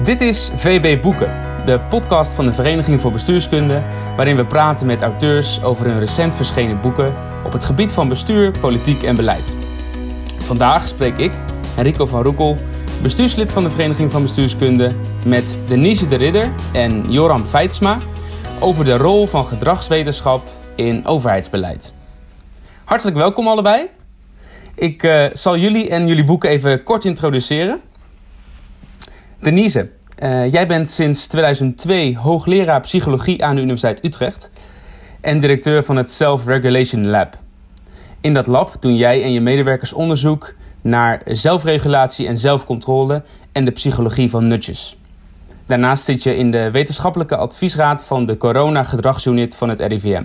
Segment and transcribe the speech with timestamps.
[0.00, 1.30] Dit is VB Boeken,
[1.64, 3.82] de podcast van de Vereniging voor Bestuurskunde,
[4.16, 8.58] waarin we praten met auteurs over hun recent verschenen boeken op het gebied van bestuur,
[8.60, 9.54] politiek en beleid.
[10.38, 11.32] Vandaag spreek ik,
[11.76, 12.56] Enrico van Roekel,
[13.02, 14.92] bestuurslid van de Vereniging van Bestuurskunde,
[15.24, 17.98] met Denise de Ridder en Joram Feitsma
[18.60, 21.94] over de rol van gedragswetenschap in overheidsbeleid.
[22.84, 23.88] Hartelijk welkom allebei.
[24.74, 27.80] Ik uh, zal jullie en jullie boeken even kort introduceren.
[29.42, 29.90] Denise,
[30.22, 34.50] uh, jij bent sinds 2002 hoogleraar psychologie aan de Universiteit Utrecht
[35.20, 37.38] en directeur van het Self-Regulation Lab.
[38.20, 43.70] In dat lab doen jij en je medewerkers onderzoek naar zelfregulatie en zelfcontrole en de
[43.70, 44.96] psychologie van nudges.
[45.66, 50.24] Daarnaast zit je in de wetenschappelijke adviesraad van de corona-gedragsunit van het RIVM.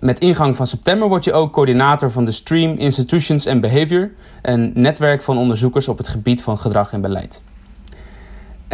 [0.00, 4.10] Met ingang van september word je ook coördinator van de Stream Institutions and Behavior,
[4.42, 7.42] een netwerk van onderzoekers op het gebied van gedrag en beleid.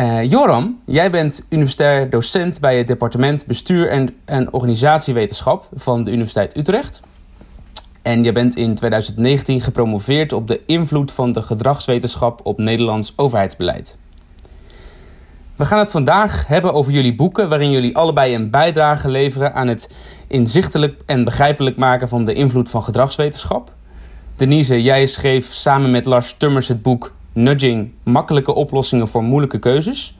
[0.00, 6.10] Uh, Joram, jij bent universitair docent bij het departement Bestuur en, en Organisatiewetenschap van de
[6.10, 7.00] Universiteit Utrecht.
[8.02, 13.98] En je bent in 2019 gepromoveerd op de invloed van de gedragswetenschap op Nederlands overheidsbeleid.
[15.56, 19.68] We gaan het vandaag hebben over jullie boeken, waarin jullie allebei een bijdrage leveren aan
[19.68, 19.90] het
[20.28, 23.72] inzichtelijk en begrijpelijk maken van de invloed van gedragswetenschap.
[24.36, 30.18] Denise, jij schreef samen met Lars Tummers het boek Nudging: Makkelijke oplossingen voor moeilijke keuzes.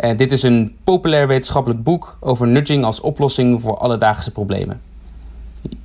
[0.00, 4.80] Uh, dit is een populair wetenschappelijk boek over nudging als oplossing voor alledaagse problemen.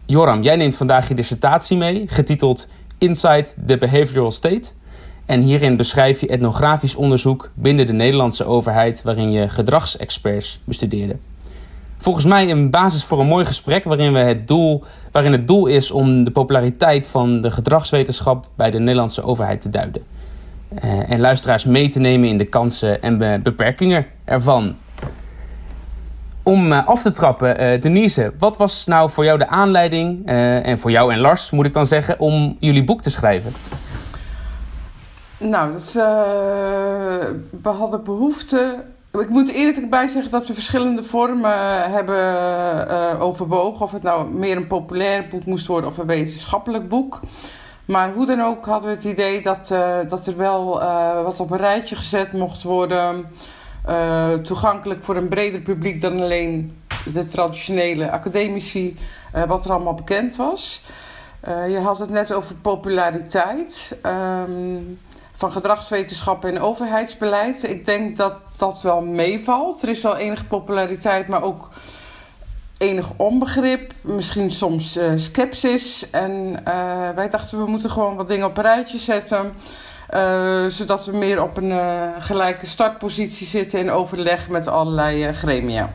[0.05, 4.69] Joram, jij neemt vandaag je dissertatie mee, getiteld Inside the Behavioral State.
[5.25, 11.15] En hierin beschrijf je etnografisch onderzoek binnen de Nederlandse overheid waarin je gedragsexperts bestudeerde.
[11.97, 15.65] Volgens mij een basis voor een mooi gesprek waarin, we het doel, waarin het doel
[15.65, 20.03] is om de populariteit van de gedragswetenschap bij de Nederlandse overheid te duiden.
[20.71, 24.75] Uh, en luisteraars mee te nemen in de kansen en beperkingen ervan.
[26.43, 30.79] Om uh, af te trappen, uh, Denise, wat was nou voor jou de aanleiding, en
[30.79, 33.53] voor jou en Lars moet ik dan zeggen, om jullie boek te schrijven?
[35.37, 35.93] Nou, dat,
[37.61, 38.75] we hadden behoefte.
[39.19, 43.85] Ik moet eerlijk bij zeggen dat we verschillende vormen hebben overwogen.
[43.85, 47.19] Of het nou meer een populair boek moest worden of een wetenschappelijk boek.
[47.91, 51.39] Maar hoe dan ook hadden we het idee dat, uh, dat er wel uh, wat
[51.39, 53.31] op een rijtje gezet mocht worden.
[53.89, 56.81] Uh, toegankelijk voor een breder publiek dan alleen
[57.13, 58.97] de traditionele academici,
[59.47, 60.83] wat er allemaal bekend was.
[61.45, 64.99] je had het net over populariteit um,
[65.35, 67.69] van gedragswetenschappen en overheidsbeleid.
[67.69, 69.81] Ik denk dat dat wel meevalt.
[69.81, 71.69] Er is wel enige populariteit, maar ook
[72.81, 76.09] enig onbegrip, misschien soms uh, sceptisch.
[76.09, 76.31] En
[76.67, 79.53] uh, wij dachten we moeten gewoon wat dingen op een rijtje zetten.
[80.13, 81.73] Uh, zodat we meer op een
[82.19, 85.93] gelijke startpositie zitten in overleg met allerlei gremia.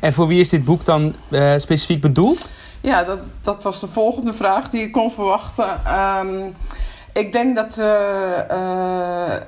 [0.00, 1.14] En voor wie is dit boek dan
[1.56, 2.46] specifiek bedoeld?
[2.80, 5.80] Ja, dat, dat was de volgende vraag die ik kon verwachten.
[6.20, 6.54] Um,
[7.12, 9.42] ik denk dat we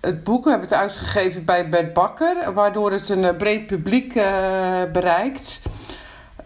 [0.00, 4.24] het boek hebben het uitgegeven bij Bert Bakker, waardoor het een eh, breed publiek uh,
[4.92, 5.62] bereikt.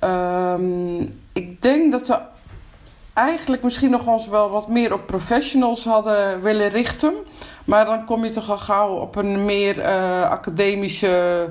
[0.04, 1.00] Um,
[1.32, 2.18] ik denk dat we
[3.12, 7.14] eigenlijk misschien nog ons wel wat meer op professionals hadden willen richten.
[7.64, 11.48] Maar dan kom je toch al gauw op een meer uh, academische,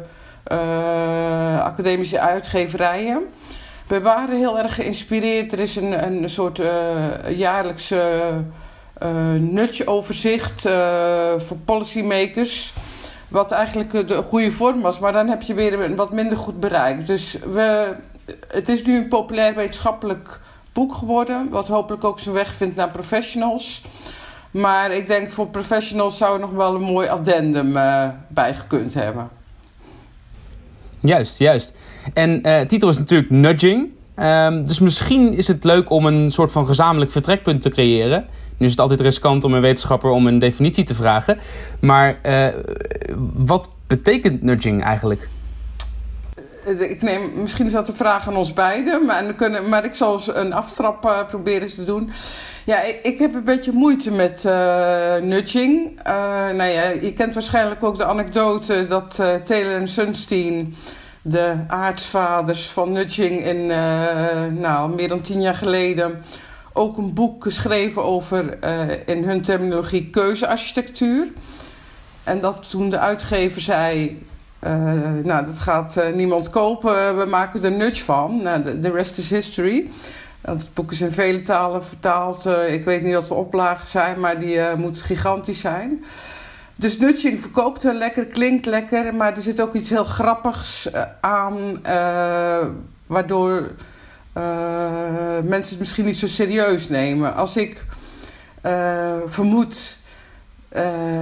[1.59, 3.23] academische uitgeverijen.
[3.87, 5.51] We waren heel erg geïnspireerd.
[5.51, 6.61] Er is een, een soort
[7.27, 8.33] jaarlijkse
[9.39, 12.73] nudge-overzicht uh, voor policymakers.
[13.27, 16.59] Wat eigenlijk de goede vorm was, maar dan heb je weer een wat minder goed
[16.59, 17.07] bereik.
[17.07, 17.95] Dus we,
[18.47, 20.39] het is nu een populair wetenschappelijk
[20.73, 23.81] boek geworden, wat hopelijk ook zijn weg vindt naar professionals.
[24.51, 29.29] Maar ik denk voor professionals zou er nog wel een mooi addendum uh, bijgekund hebben.
[30.99, 31.75] Juist, juist.
[32.13, 33.89] En titel is natuurlijk Nudging.
[34.16, 38.25] Um, dus misschien is het leuk om een soort van gezamenlijk vertrekpunt te creëren.
[38.57, 41.38] Nu is het altijd riskant om een wetenschapper om een definitie te vragen.
[41.79, 42.48] Maar uh,
[43.33, 45.27] wat betekent nudging eigenlijk?
[46.65, 49.94] Eh, ik neem, misschien is dat een vraag aan ons beiden, maar, kunnen, maar ik
[49.94, 52.12] zal een aftrap uh, proberen te doen.
[52.66, 56.00] Ja, ik, ik, heb een beetje moeite met uh, nudging.
[56.54, 60.75] Nou ja, je kent waarschijnlijk ook de anekdote dat Taylor en Sunstein,
[61.25, 63.67] de aartsvaders van nudging, in,
[64.59, 66.23] nou, meer dan tien jaar geleden
[66.73, 71.27] ook een boek geschreven over, uh, in hun terminologie, keuzearchitectuur.
[72.23, 74.21] En dat toen de uitgever zei,
[74.63, 74.71] uh,
[75.23, 78.41] nou dat gaat niemand kopen, we maken er nudge van.
[78.41, 79.89] Nou, the rest is history.
[80.41, 82.45] Het boek is in vele talen vertaald.
[82.67, 86.03] ik weet niet wat de oplagen zijn, maar die moet gigantisch zijn.
[86.75, 91.01] Dus nudging verkoopt wel lekker, klinkt lekker, maar er zit ook iets heel grappigs eh,
[91.21, 92.65] aan, uh,
[93.07, 93.71] waardoor
[94.37, 94.43] uh,
[95.43, 97.35] mensen het misschien niet zo serieus nemen.
[97.35, 97.85] Als ik
[99.25, 99.97] vermoed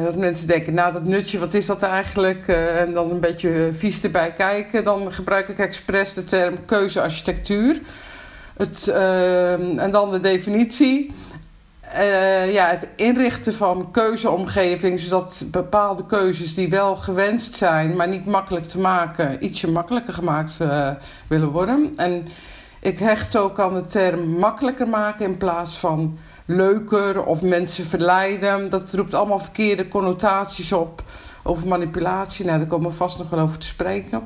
[0.03, 2.47] dat mensen denken, nou dat nutje, wat is dat eigenlijk?
[2.47, 7.81] en dan een beetje vies erbij kijken, dan gebruik ik expres de term keuzearchitectuur.
[8.57, 8.87] Het,
[9.77, 11.13] en dan de definitie.
[11.99, 18.25] Uh, ja, het inrichten van keuzeomgeving, zodat bepaalde keuzes die wel gewenst zijn, maar niet
[18.25, 20.89] makkelijk te maken, ietsje makkelijker gemaakt uh,
[21.27, 21.93] willen worden.
[21.95, 22.27] En
[22.79, 28.69] ik hecht ook aan de term makkelijker maken in plaats van leuker of mensen verleiden.
[28.69, 31.03] Dat roept allemaal verkeerde connotaties op
[31.43, 32.45] over manipulatie.
[32.45, 34.21] Nou, daar komen we vast nog wel over te spreken.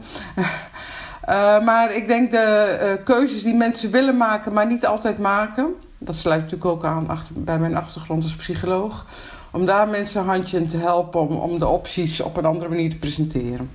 [1.30, 6.16] uh, maar ik denk de keuzes die mensen willen maken, maar niet altijd maken dat
[6.16, 9.06] sluit natuurlijk ook aan achter, bij mijn achtergrond als psycholoog.
[9.52, 12.70] Om daar mensen een handje in te helpen om, om de opties op een andere
[12.70, 13.70] manier te presenteren.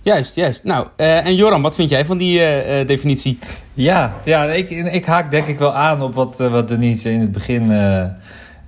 [0.00, 0.64] Juist, juist.
[0.64, 3.38] Nou, uh, en Joram, wat vind jij van die uh, definitie?
[3.74, 7.32] Ja, ja ik, ik haak denk ik wel aan op wat, wat Denise in het
[7.32, 7.72] begin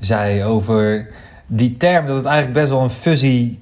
[0.01, 1.11] zei over
[1.47, 2.07] die term.
[2.07, 3.59] Dat het eigenlijk best wel een fuzzy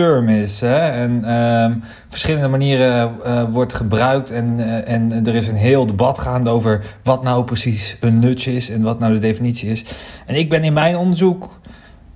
[0.00, 0.60] term is.
[0.60, 0.88] Hè?
[0.88, 4.30] En uh, verschillende manieren uh, wordt gebruikt.
[4.30, 8.54] En, uh, en er is een heel debat gaande over wat nou precies een nudge
[8.54, 9.84] is en wat nou de definitie is.
[10.26, 11.60] En ik ben in mijn onderzoek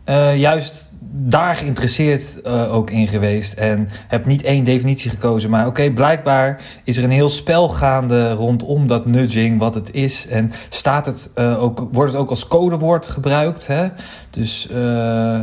[0.08, 3.52] uh, juist daar geïnteresseerd uh, ook in geweest.
[3.52, 5.50] En heb niet één definitie gekozen.
[5.50, 10.26] Maar oké, blijkbaar is er een heel spel gaande rondom dat nudging, wat het is.
[10.26, 13.66] En staat het, uh, ook, wordt het ook als codewoord gebruikt.
[13.66, 13.88] Hè?
[14.30, 15.34] Dus, uh,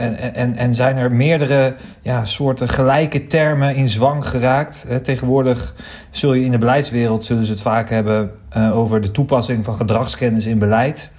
[0.00, 4.84] en, en, en zijn er meerdere ja, soorten gelijke termen in zwang geraakt.
[4.88, 5.00] Hè?
[5.00, 5.74] Tegenwoordig
[6.10, 8.30] zul je in de beleidswereld zullen ze het vaak hebben
[8.72, 11.10] over de toepassing van gedragskennis in beleid.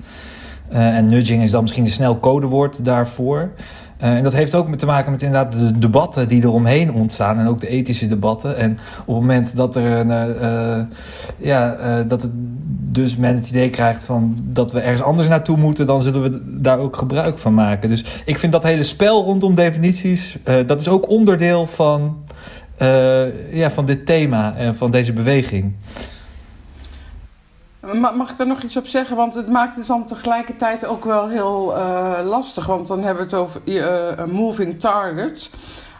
[0.71, 3.51] Uh, en nudging is dan misschien een snel codewoord daarvoor.
[4.01, 7.39] Uh, en dat heeft ook te maken met inderdaad de debatten die eromheen ontstaan.
[7.39, 8.57] En ook de ethische debatten.
[8.57, 10.83] En op het moment dat er een, uh,
[11.37, 12.29] ja, dat
[12.91, 16.59] dus men het idee krijgt van dat we ergens anders naartoe moeten, dan zullen we
[16.61, 17.89] daar ook gebruik van maken.
[17.89, 22.17] Dus ik vind dat hele spel rondom definities, dat is ook onderdeel van,
[23.51, 25.73] ja, van dit thema en van deze beweging.
[27.93, 29.15] Mag ik daar nog iets op zeggen?
[29.15, 32.65] Want het maakt het dan tegelijkertijd ook wel heel uh, lastig.
[32.65, 35.49] Want dan hebben we het over uh, een moving target.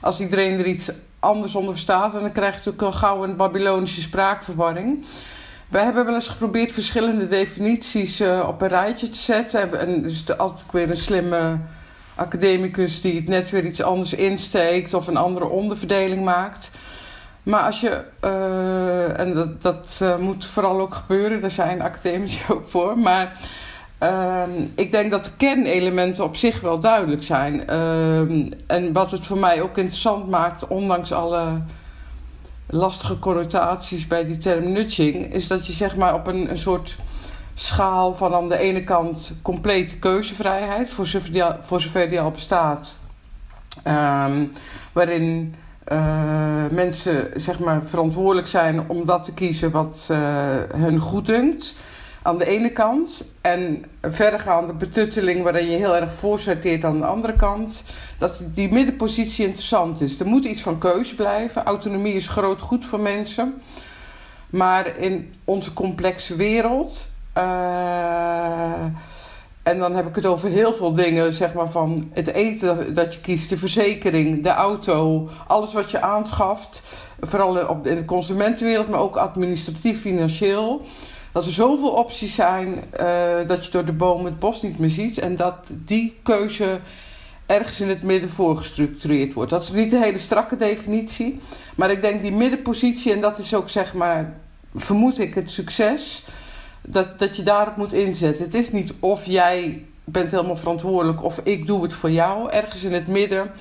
[0.02, 3.36] Als iedereen er iets anders onder staat, en dan krijg je natuurlijk al gauw een
[3.36, 5.06] Babylonische spraakverwarring.
[5.68, 9.80] Wij hebben wel eens geprobeerd verschillende definities uh, op een rijtje te zetten.
[9.80, 11.58] En dus altijd weer een slimme
[12.16, 16.72] academicus die het net weer iets anders insteekt of een andere onderverdeling maakt.
[17.46, 22.42] Maar als je, uh, en dat, dat uh, moet vooral ook gebeuren, daar zijn academici
[22.54, 23.00] ook voor.
[23.00, 23.38] Maar
[24.04, 24.44] uh,
[24.76, 27.68] ik denk dat de kernelementen op zich wel duidelijk zijn.
[27.68, 31.62] Ehm, en wat het voor mij ook interessant maakt, ondanks alle
[32.68, 36.96] lastige connotaties bij die term nudging, is dat je zeg maar op een, een soort
[37.54, 42.22] schaal van aan de ene kant complete keuzevrijheid, voor zover die al, voor zover die
[42.22, 42.96] al bestaat,
[43.84, 44.46] ehm,
[44.92, 45.56] waarin
[45.92, 50.18] uh, mensen zeg maar, verantwoordelijk zijn om dat te kiezen wat uh,
[50.76, 51.76] hun goed dunkt.
[52.22, 53.26] Aan de ene kant.
[53.42, 57.84] En verdergaande betutteling waarin je heel erg voorsorteert aan de andere kant.
[58.18, 60.20] Dat die middenpositie interessant is.
[60.20, 61.64] Er moet iets van keuze blijven.
[61.64, 63.54] Autonomie is groot goed voor mensen.
[64.50, 67.06] Maar in onze complexe wereld.
[67.38, 68.86] Uh,
[69.66, 73.14] en dan heb ik het over heel veel dingen, zeg maar van het eten dat
[73.14, 76.82] je kiest, de verzekering, de auto, alles wat je aanschaft.
[77.20, 80.82] Vooral in de consumentenwereld, maar ook administratief, financieel.
[81.32, 84.90] Dat er zoveel opties zijn uh, dat je door de bomen het bos niet meer
[84.90, 85.18] ziet.
[85.18, 86.80] En dat die keuze
[87.46, 89.52] ergens in het midden voorgestructureerd wordt.
[89.52, 91.40] Dat is niet een hele strakke definitie.
[91.76, 94.34] Maar ik denk die middenpositie, en dat is ook zeg maar,
[94.76, 96.24] vermoed ik, het succes
[96.86, 98.46] dat, dat je daarop moet inzetten.
[98.46, 102.52] Het is niet of jij bent helemaal verantwoordelijk of ik doe het voor jou.
[102.52, 103.52] Ergens in het midden.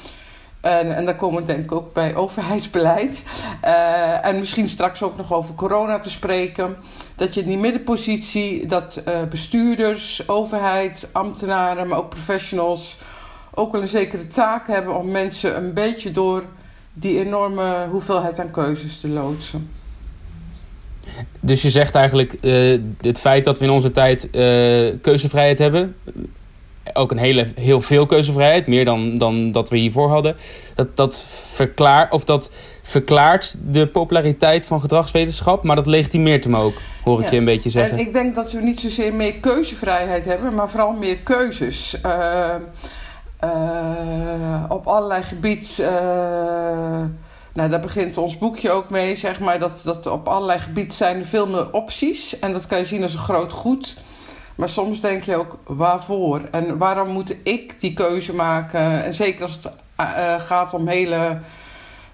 [0.60, 3.22] En, en daar komen we denk ik ook bij overheidsbeleid.
[3.64, 6.76] Uh, en misschien straks ook nog over corona te spreken.
[7.16, 12.98] Dat je in die middenpositie, dat uh, bestuurders, overheid, ambtenaren, maar ook professionals...
[13.54, 16.44] ook wel een zekere taak hebben om mensen een beetje door
[16.92, 19.83] die enorme hoeveelheid aan keuzes te loodsen.
[21.40, 25.96] Dus je zegt eigenlijk, uh, het feit dat we in onze tijd uh, keuzevrijheid hebben,
[26.92, 30.36] ook een hele, heel veel keuzevrijheid, meer dan, dan dat we hiervoor hadden,
[30.74, 32.50] dat, dat, verklaart, of dat
[32.82, 36.74] verklaart de populariteit van gedragswetenschap, maar dat legitimeert hem ook.
[37.02, 37.30] hoor ik Ja.
[37.30, 37.98] je een beetje zeggen.
[37.98, 42.00] En ik denk dat we niet zozeer meer keuzevrijheid hebben, maar vooral meer keuzes.
[42.00, 42.54] Eh,
[43.38, 45.64] eh, op allerlei gebieden.
[47.54, 49.58] Nou, daar begint ons boekje ook mee, zeg maar.
[49.58, 52.38] Dat, dat op allerlei gebieden zijn er veel meer opties.
[52.38, 53.96] En dat kan je zien als een groot goed.
[54.54, 56.40] Maar soms denk je ook, waarvoor?
[56.50, 59.04] En waarom moet ik die keuze maken?
[59.04, 61.38] En zeker als het eh, gaat om hele...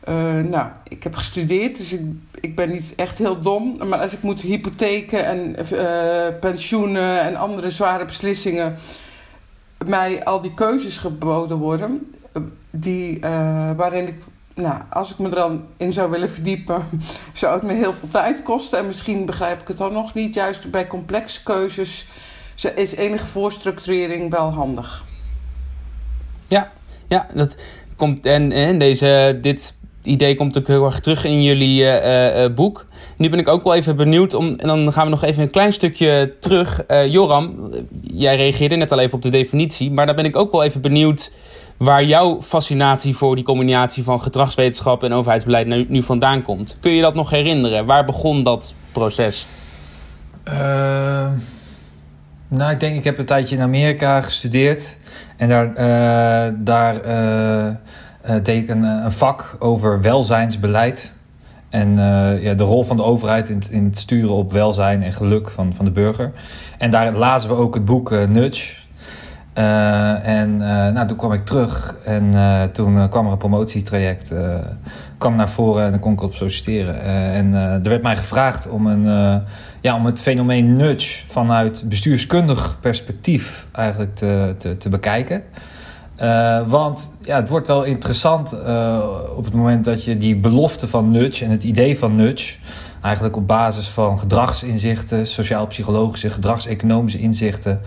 [0.01, 2.01] eh, nou, ik heb gestudeerd, dus ik,
[2.41, 3.89] ik ben niet echt heel dom.
[3.89, 8.77] Maar als ik moet hypotheken en eh, pensioenen en andere zware beslissingen...
[9.87, 12.13] mij al die keuzes geboden worden...
[12.33, 14.23] eh, Die, eh, waarin ik,
[14.55, 16.83] nou, als ik me er dan in zou willen verdiepen...
[17.33, 18.79] zou het me heel veel tijd kosten.
[18.79, 20.35] En misschien begrijp ik het dan nog niet.
[20.35, 22.07] Juist bij complexe keuzes
[22.75, 25.09] is enige voorstructurering wel handig.
[27.11, 27.57] Ja, dat
[27.97, 28.27] komt.
[28.27, 32.87] En, deze, dit idee komt ook heel erg terug in jullie eh, eh, boek.
[33.17, 34.49] Nu ben ik ook wel even benieuwd om.
[34.49, 36.85] En dan gaan we nog even een klein stukje terug.
[36.85, 37.71] Eh, Joram,
[38.03, 39.91] jij reageerde net al even op de definitie.
[39.91, 41.33] Maar dan ben ik ook wel even benieuwd.
[41.81, 46.77] Waar jouw fascinatie voor die combinatie van gedragswetenschap en overheidsbeleid nu, vandaan komt.
[46.81, 47.87] Kun je dat nog herinneren?
[47.87, 49.47] Waar begon dat proces?
[50.45, 51.29] Eh,
[52.49, 54.99] nou, ik denk, ik heb een tijdje in Amerika gestudeerd.
[55.37, 61.15] En daar, eh, daar eh, deed ik een, een vak over welzijnsbeleid.
[61.69, 61.97] En
[62.41, 65.75] ja, de rol van de overheid in, in het sturen op welzijn en geluk van,
[65.75, 66.33] van de burger.
[66.79, 68.80] En daar lazen we ook het boek Nudge.
[69.61, 74.33] Eh, en eh, nou, toen kwam ik terug en eh, toen kwam er een promotietraject
[75.19, 77.03] kwam naar voren en dan kon ik op solliciteren.
[77.33, 79.43] En er werd mij gevraagd om, een,
[79.81, 85.43] ja, om het fenomeen nudge vanuit bestuurskundig perspectief eigenlijk te, te, te bekijken.
[86.67, 88.57] Want ja, het wordt wel interessant
[89.37, 92.57] op het moment dat je die belofte van nudge en het idee van nudge
[93.03, 97.81] eigenlijk op basis van gedragsinzichten, sociaal-psychologische, gedragseconomische inzichten,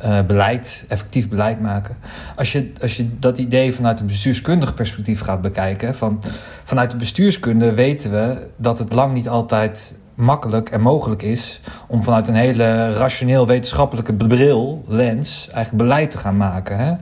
[0.00, 1.96] eh, beleid, effectief beleid maken.
[2.36, 6.22] Als je, als je dat idee vanuit een bestuurskundig perspectief gaat bekijken, van,
[6.64, 12.02] vanuit de bestuurskunde weten we dat het lang niet altijd makkelijk en mogelijk is om
[12.02, 16.76] vanuit een hele rationeel wetenschappelijke bril, lens, eigenlijk beleid te gaan maken.
[16.76, 16.94] Hè?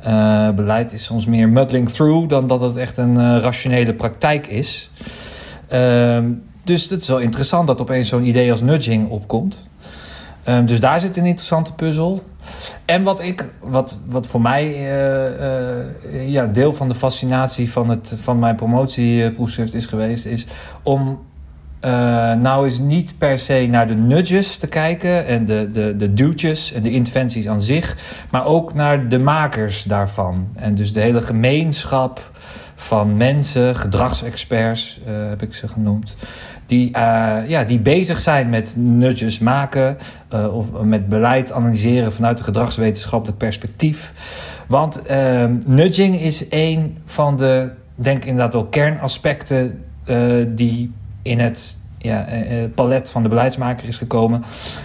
[0.00, 4.46] Eh, beleid is soms meer muddling through dan dat het echt een eh, rationele praktijk
[4.46, 4.90] is.
[5.68, 6.30] Ehm,
[6.64, 9.68] dus het is wel interessant dat opeens zo'n idee als nudging opkomt.
[10.50, 12.22] Ehm, dus daar zit een interessante puzzel.
[12.84, 17.88] En wat, ik, wat, wat voor mij eh, eh, ja, deel van de fascinatie van,
[17.88, 20.46] het, van mijn promotieproefschrift is geweest, is
[20.82, 21.20] om
[21.80, 21.90] eh,
[22.32, 26.72] nou eens niet per se naar de nudges te kijken en de, de, de duwtjes
[26.72, 27.96] en de interventies aan zich,
[28.30, 30.48] maar ook naar de makers daarvan.
[30.54, 32.30] En dus de hele gemeenschap
[32.74, 36.16] van mensen, gedragsexperts heb ik ze genoemd,
[36.70, 39.96] die, eh, ja, die bezig zijn met nudges maken
[40.28, 44.12] eh, of met beleid analyseren vanuit een gedragswetenschappelijk perspectief.
[44.68, 51.38] Want eh, nudging is een van de, denk ik inderdaad wel, kernaspecten eh, die in
[51.38, 54.44] het ja, eh, eh, palet van de beleidsmaker is gekomen.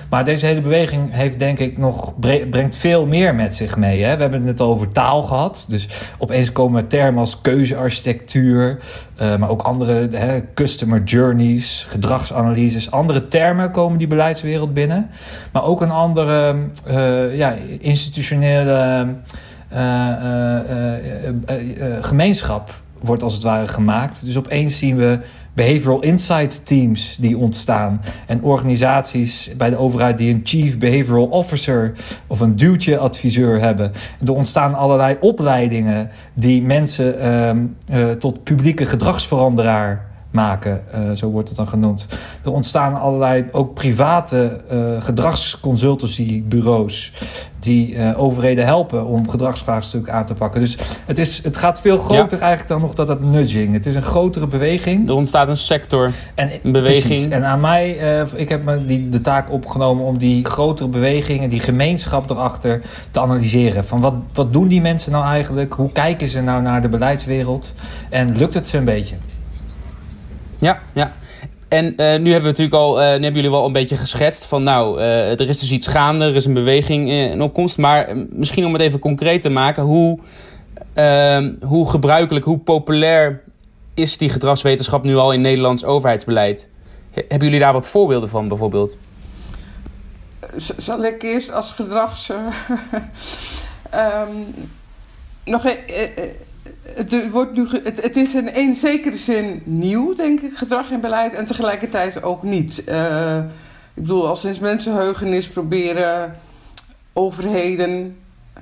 [0.09, 4.03] Maar deze hele beweging heeft denk ik nog bre- brengt veel meer met zich mee.
[4.03, 4.15] Hè?
[4.15, 5.65] We hebben het net over taal gehad.
[5.69, 8.79] Dus opeens komen termen als keuzearchitectuur,
[9.15, 15.09] eh, maar ook andere hè, customer journeys, gedragsanalyses, andere termen komen die beleidswereld binnen.
[15.51, 16.55] Maar ook een andere
[17.31, 19.07] ja, institutionele
[22.01, 24.25] gemeenschap wordt als het ware gemaakt.
[24.25, 25.19] Dus opeens zien we
[25.53, 28.01] behavioral insight teams die ontstaan.
[28.27, 31.91] En organisaties bij de overheid die een chief behavioral officer
[32.27, 33.91] of een duwtje adviseur hebben.
[34.25, 41.47] Er ontstaan allerlei opleidingen die mensen ehm, eh, tot publieke gedragsveranderaar maken, eh, zo wordt
[41.47, 42.07] het dan genoemd.
[42.43, 47.13] Er ontstaan allerlei ook private eh gedragsconsultancybureaus
[47.59, 50.59] die eh, overheden helpen om gedragsvraagstukken aan te pakken.
[50.59, 53.73] Dus het, is, het gaat veel groter eigenlijk dan nog dat het nudging.
[53.73, 55.07] Het is een grotere beweging.
[55.07, 56.11] Er ontstaat een sector.
[56.35, 57.03] En, Een beweging.
[57.03, 57.27] Precies.
[57.27, 57.97] En aan mij,
[58.35, 63.19] ik heb me die, de taak opgenomen om die grotere bewegingen, die gemeenschap erachter te
[63.19, 63.85] analyseren.
[63.85, 65.73] Van wat, wat doen die mensen nou eigenlijk?
[65.73, 67.73] Hoe kijken ze nou naar de beleidswereld?
[68.09, 69.15] En lukt het ze een beetje?
[70.65, 71.13] Ja, ja.
[71.67, 74.45] En eh, nu hebben we natuurlijk al, eh, nu hebben jullie wel een beetje geschetst
[74.45, 77.77] van nou, eh, er is dus iets gaande, er is een beweging in opkomst.
[77.77, 80.19] Maar misschien om het even concreet te maken, hoe,
[80.93, 83.41] eh, hoe gebruikelijk, hoe populair
[83.93, 86.69] is die gedragswetenschap nu al in Nederlands overheidsbeleid?
[87.11, 88.97] He- hebben jullie daar wat voorbeelden van bijvoorbeeld?
[90.77, 92.29] Zal ik eerst als gedrags...
[92.29, 92.37] eh,
[94.01, 94.31] ehm,
[95.45, 96.23] nog een, eh,
[96.93, 100.91] het, er wordt nu het, het is in één zekere zin nieuw, denk ik, gedrag
[100.91, 101.33] en beleid.
[101.33, 102.83] En tegelijkertijd ook niet.
[102.83, 103.37] Eh,
[103.93, 106.35] Ik bedoel, al sinds mensenheugenis proberen
[107.13, 108.17] overheden.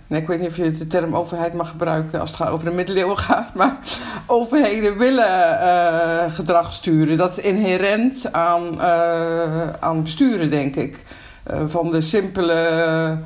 [0.07, 2.69] Nee, ik weet niet of je de term overheid mag gebruiken als het gaat over
[2.69, 3.53] de middeleeuwen gaat.
[3.53, 3.77] Maar
[4.25, 7.17] overheden willen uh, gedrag sturen.
[7.17, 8.81] Dat is inherent aan,
[9.79, 11.03] aan besturen, denk ik.
[11.67, 13.17] Van de simpele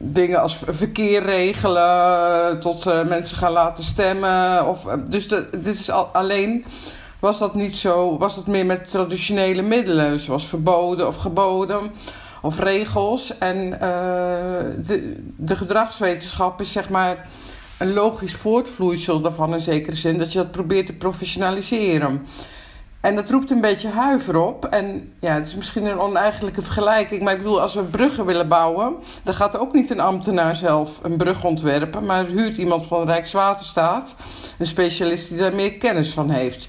[0.00, 4.66] dingen als verkeer regelen, tot uh, mensen gaan laten stemmen.
[4.66, 6.64] Of, dus de, dit is al, alleen
[7.18, 11.90] was dat niet zo, was dat meer met traditionele middelen, zoals verboden of geboden
[12.42, 13.38] of regels.
[13.38, 13.78] En uh,
[14.86, 17.28] de, de gedragswetenschap is zeg maar
[17.78, 22.26] een logisch voortvloeisel daarvan in zekere zin, dat je dat probeert te professionaliseren.
[23.00, 24.64] En dat roept een beetje huiver op.
[24.64, 27.22] En ja, het is misschien een oneigenlijke vergelijking.
[27.22, 28.94] Maar ik bedoel, als we bruggen willen bouwen...
[29.22, 32.06] dan gaat ook niet een ambtenaar zelf een brug ontwerpen...
[32.06, 34.16] maar huurt iemand van Rijkswaterstaat...
[34.58, 36.68] een specialist die daar meer kennis van heeft.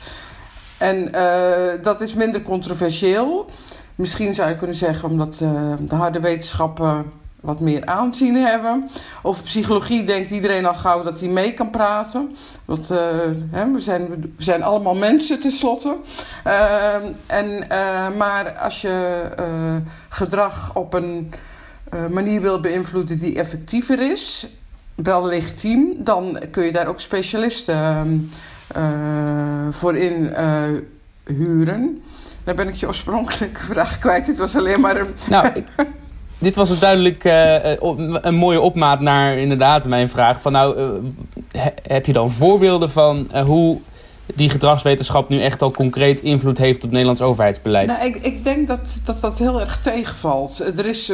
[0.78, 3.50] En uh, dat is minder controversieel.
[3.96, 8.90] Misschien zou je kunnen zeggen omdat uh, de harde wetenschappen wat meer aanzien hebben.
[9.22, 12.36] Over psychologie denkt iedereen al gauw dat hij mee kan praten.
[12.66, 12.98] Want uh,
[13.52, 15.96] hè, we, zijn, we zijn allemaal mensen tenslotte.
[16.48, 19.26] Uh, en, uh, maar als je
[20.10, 21.34] gedrag op een
[22.10, 24.48] manier wil beïnvloeden die effectiever is,
[24.96, 28.32] wel legitiem, dan kun je daar ook specialisten
[29.72, 30.34] voor in
[31.24, 32.04] huren.
[32.44, 34.28] Dan ben ik je oorspronkelijke vraag kwijt.
[34.28, 35.16] Het was alleen maar een.
[35.30, 35.66] Nou, ik
[36.40, 37.76] dit was een duidelijk uh,
[38.22, 40.42] een mooie opmaat naar inderdaad mijn vraag.
[40.42, 43.80] Van nou, uh, heb je dan voorbeelden van hoe
[44.36, 47.88] die gedragswetenschap nu echt al concreet invloed heeft op Nederlands overheidsbeleid?
[47.88, 50.60] Nou, ik, ik denk dat, dat dat heel erg tegenvalt.
[50.60, 51.14] Er is,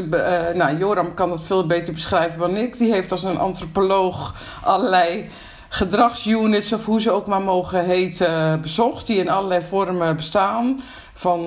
[0.54, 2.78] nou, Joram kan dat veel beter beschrijven dan ik.
[2.78, 5.30] Die heeft als een antropoloog allerlei
[5.70, 9.08] gedragsunits, of hoe ze ook maar mogen heten, bezocht.
[9.08, 10.82] Die in allerlei vormen bestaan.
[11.14, 11.46] Van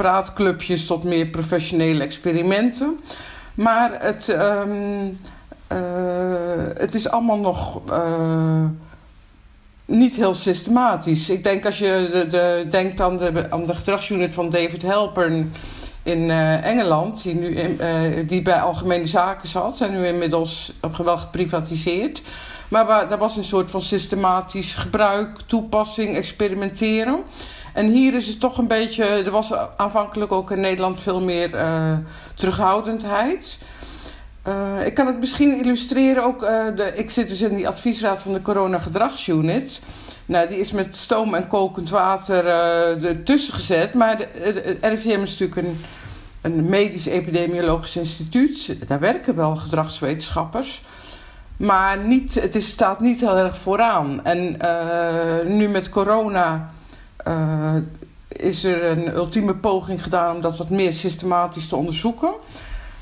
[0.00, 3.00] praatclubjes tot meer professionele experimenten.
[3.54, 5.18] Maar het, um,
[5.72, 5.78] uh,
[6.74, 8.64] het is allemaal nog uh,
[9.84, 11.30] niet heel systematisch.
[11.30, 15.52] Ik denk als je de, de, denkt aan de, aan de gedragsunit van David Helpern
[16.02, 17.76] in uh, Engeland, die, nu
[18.26, 22.22] die bij Algemene Zaken zat en nu inmiddels op geprivatiseerd.
[22.68, 27.22] Maar daar was een soort van systematisch gebruik, toepassing, experimenteren.
[27.72, 29.04] En hier is het toch een beetje.
[29.04, 31.92] Er was aanvankelijk ook in Nederland veel meer uh,
[32.34, 33.58] terughoudendheid.
[34.48, 36.42] Uh, ik kan het misschien illustreren ook.
[36.42, 39.82] Uh, de, ik zit dus in die adviesraad van de Corona Gedragsunit.
[40.26, 42.46] Nou, die is met stoom en kokend water
[43.04, 43.94] ertussen gezet.
[43.94, 44.28] Maar de,
[44.80, 45.80] de, RIVM is natuurlijk een,
[46.40, 48.76] een medisch epidemiologisch instituut.
[48.86, 50.82] Daar werken wel gedragswetenschappers.
[51.56, 54.24] Maar niet, het staat niet heel erg vooraan.
[54.24, 54.56] En
[55.56, 56.72] nu met corona
[57.28, 57.74] uh,
[58.28, 62.32] is er een ultieme poging gedaan om dat wat meer systematisch te onderzoeken.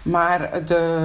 [0.02, 0.96] Maar de,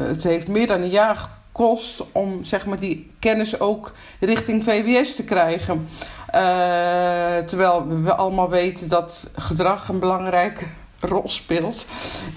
[0.00, 4.64] uh, het heeft meer dan een jaar gekost om zeg maar, die kennis ook richting
[4.64, 5.88] VWS te krijgen.
[6.34, 10.64] Uh, terwijl we allemaal weten dat gedrag een belangrijke
[11.00, 11.86] rol speelt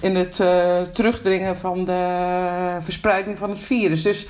[0.00, 0.36] in het
[0.94, 4.02] terugdringen van de verspreiding van het virus.
[4.02, 4.26] Dus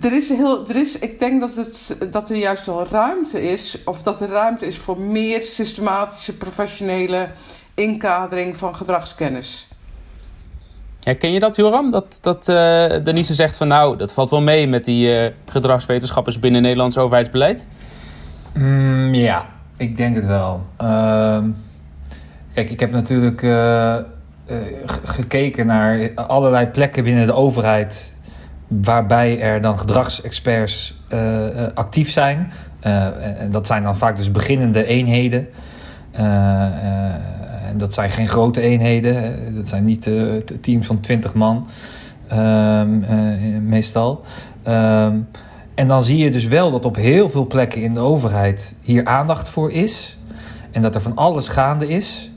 [0.00, 3.78] er is heel, er is, ik denk dat, het, dat er juist wel ruimte is,
[3.84, 7.28] of dat er ruimte is voor meer systematische professionele
[7.74, 9.68] inkadering van gedragskennis.
[11.00, 11.90] Herken je dat, Joram?
[11.90, 16.38] Dat, dat uh, Denise zegt van nou, dat valt wel mee met die uh, gedragswetenschappers
[16.38, 17.66] binnen Nederlands overheidsbeleid?
[18.54, 20.62] Mm, ja, ik denk het wel.
[20.82, 21.38] Uh,
[22.54, 23.96] kijk, ik heb natuurlijk uh,
[25.04, 28.13] gekeken naar allerlei plekken binnen de overheid
[28.66, 31.18] waarbij er dan gedragsexperts uh,
[31.74, 32.52] actief zijn.
[32.86, 35.48] Uh, en dat zijn dan vaak dus beginnende eenheden.
[36.12, 39.54] en dat zijn geen grote eenheden.
[39.54, 40.10] Dat zijn niet
[40.60, 41.66] teams van 20 man.
[42.28, 44.24] Ehm, meestal.
[44.68, 45.28] Um,
[45.74, 49.04] en dan zie je dus wel dat op heel veel plekken in de overheid hier
[49.04, 50.18] aandacht voor is.
[50.70, 52.30] En dat er van alles gaande is.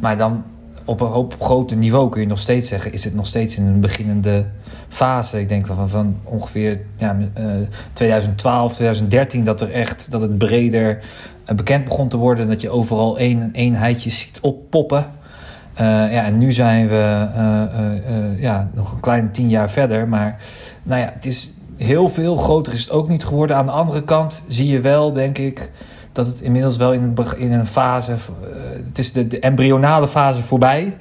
[0.00, 0.44] Maar dan
[0.84, 2.92] op een hoop groter niveau kun je nog steeds zeggen...
[2.92, 4.46] is het nog steeds in een beginnende
[4.94, 5.40] fase.
[5.40, 7.54] Ik denk van, van ongeveer ja, uh,
[7.92, 10.98] 2012, 2013 dat er echt dat het breder
[11.50, 12.48] uh, bekend begon te worden.
[12.48, 15.06] Dat je overal één eenheidjes ziet oppoppen.
[15.74, 15.80] Uh,
[16.12, 17.26] ja, en nu zijn we
[18.38, 20.08] ja, nog een kleine tien jaar verder.
[20.08, 20.36] Maar
[20.82, 23.56] nou ja, het is heel veel groter is het ook niet geworden.
[23.56, 25.70] Aan de andere kant zie je wel, denk ik,
[26.14, 28.12] dat het inmiddels wel in een, in een fase.
[28.12, 28.16] Uh,
[28.86, 30.96] het is de, embryonale fase voorbij.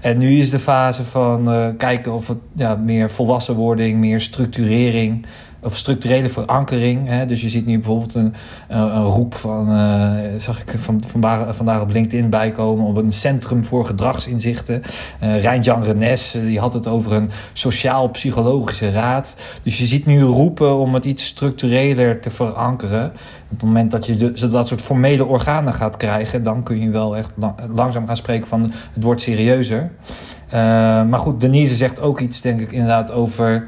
[0.00, 5.26] En nu is de fase van uh, kijken of het ja, meer volwassenwording, meer structurering.
[5.62, 7.08] Of structurele verankering.
[7.08, 7.26] Hè?
[7.26, 8.34] Dus je ziet nu bijvoorbeeld een,
[8.68, 11.00] een roep van, uh, zag ik van,
[11.50, 14.82] vandaag, op LinkedIn bijkomen, op een centrum voor gedragsinzichten.
[15.22, 19.36] Uh, Rijn-Jan Renes, die had het over een sociaal-psychologische raad.
[19.62, 23.12] Dus je ziet nu roepen om het iets structureler te verankeren.
[23.50, 26.90] Op het moment dat je de, dat soort formele organen gaat krijgen, dan kun je
[26.90, 27.32] wel echt
[27.74, 29.90] langzaam gaan spreken van het wordt serieuzer.
[31.08, 33.66] Maar goed, Denise zegt ook iets, denk ik, inderdaad over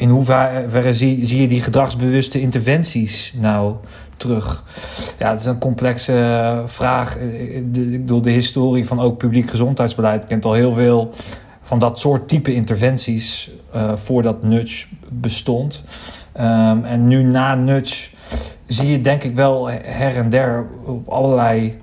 [0.00, 3.74] in hoeverre zie, je die gedragsbewuste interventies nou
[4.16, 4.64] terug?
[5.18, 7.18] Ja, het is een complexe eh, vraag.
[7.18, 11.14] Eh, ik bedoel, de historie van ook publiek gezondheidsbeleid kent al heel veel
[11.62, 13.50] van dat soort type interventies
[13.94, 15.84] voordat nudge bestond.
[16.40, 18.08] Um, en nu na nudge
[18.66, 21.78] zie je denk ik wel her en der op allerlei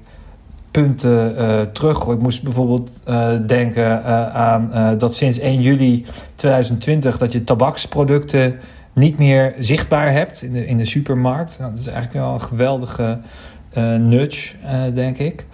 [0.82, 2.08] punten uh, terug.
[2.08, 8.60] Ik moest bijvoorbeeld uh, denken uh, aan dat sinds 1 juli 2020 dat je tabaksproducten
[8.94, 11.58] niet meer zichtbaar hebt in de, in de supermarkt.
[11.60, 13.20] Nou, dat is eigenlijk wel een geweldige
[14.00, 14.56] nudge,
[14.94, 15.46] denk ik.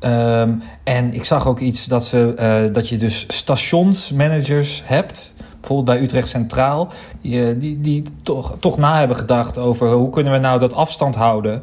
[0.00, 6.00] Um, en ik zag ook iets dat, ze, dat je dus stationsmanagers hebt bijvoorbeeld bij
[6.04, 6.88] Utrecht Centraal,
[7.20, 11.14] die, die, die toch, toch na hebben gedacht over hoe kunnen we nou dat afstand
[11.14, 11.62] houden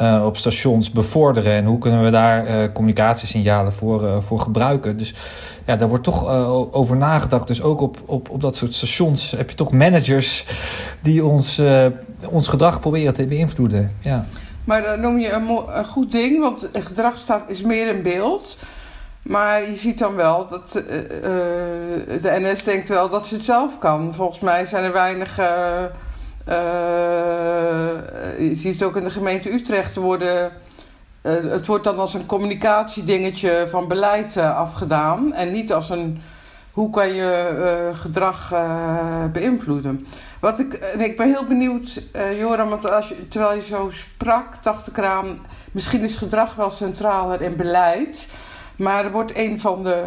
[0.00, 4.96] uh, op stations bevorderen en hoe kunnen we daar uh, communicatiesignalen voor, uh, voor gebruiken.
[4.96, 5.14] Dus
[5.66, 6.28] ja, daar wordt toch
[6.72, 7.46] over nagedacht.
[7.46, 10.46] Dus ook op, op, op dat soort stations heb je toch managers
[11.00, 11.62] die ons,
[12.28, 13.92] ons gedrag proberen te beïnvloeden.
[14.00, 14.26] Ja.
[14.64, 18.58] Maar dan noem je een, een goed ding, want gedrag staat, is meer een beeld.
[19.22, 20.72] Maar je ziet dan wel dat
[22.22, 24.14] de NS denkt wel dat ze het zelf kan.
[24.14, 25.38] Volgens mij zijn er weinig
[28.38, 30.52] je ziet het ook in de gemeente Utrecht worden.
[31.22, 35.32] Uh, het wordt dan als een communicatiedingetje van beleid uh, afgedaan.
[35.32, 36.20] En niet als een
[36.72, 38.54] hoe kan je gedrag
[39.32, 40.06] beïnvloeden.
[40.40, 42.02] Wat ik, ik ben heel benieuwd,
[42.36, 45.38] Joram, want als terwijl je zo sprak, dacht ik eraan.
[45.72, 48.28] Misschien is gedrag wel centraler in beleid.
[48.76, 50.04] Maar er wordt een van de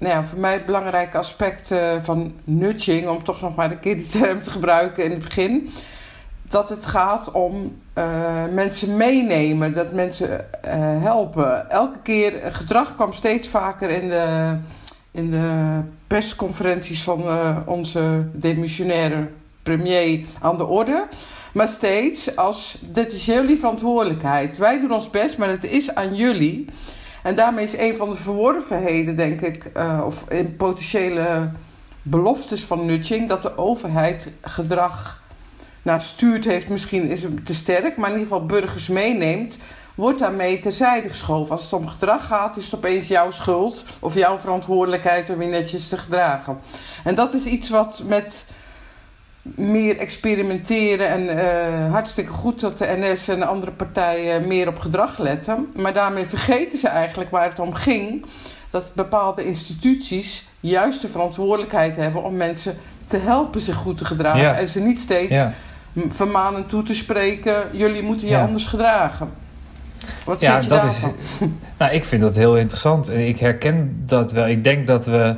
[0.00, 4.08] nou ja, voor mij belangrijke aspecten van nudging, om toch nog maar een keer die
[4.08, 5.70] term te gebruiken in het begin,
[6.42, 8.04] dat het gaat om uh,
[8.52, 11.70] mensen meenemen, dat mensen uh, helpen.
[11.70, 14.56] Elke keer, gedrag kwam steeds vaker in de,
[15.10, 17.22] in de persconferenties van
[17.66, 19.28] onze demissionaire
[19.62, 21.06] premier aan de orde.
[21.52, 24.58] Maar steeds als, dit is jullie verantwoordelijkheid.
[24.58, 26.68] Wij doen ons best, maar het is aan jullie.
[27.22, 31.50] En daarmee is een van de verworvenheden, denk ik, uh, of in potentiële
[32.02, 35.22] beloftes van nudging, dat de overheid gedrag
[35.82, 39.58] nou, stuurt, heeft misschien is te sterk, maar in ieder geval burgers meeneemt,
[39.94, 41.52] wordt daarmee terzijde geschoven.
[41.52, 45.48] Als het om gedrag gaat, is het opeens jouw schuld of jouw verantwoordelijkheid om je
[45.48, 46.58] netjes te gedragen.
[47.04, 48.46] En dat is iets wat met
[49.42, 51.08] meer experimenteren.
[51.08, 55.68] En uh, hartstikke goed dat de NS en andere partijen meer op gedrag letten.
[55.76, 58.24] Maar daarmee vergeten ze eigenlijk waar het om ging.
[58.70, 64.56] Dat bepaalde instituties juist de verantwoordelijkheid hebben om mensen te helpen zich goed te gedragen.
[64.56, 65.52] En ze niet steeds ja.
[66.08, 69.30] vermanend toe te spreken: jullie moeten je anders gedragen.
[70.24, 71.04] Wat ja, vind je dat is.
[71.78, 73.08] Nou, ik vind dat heel interessant.
[73.08, 74.48] En ik herken dat wel.
[74.48, 75.36] Ik denk dat we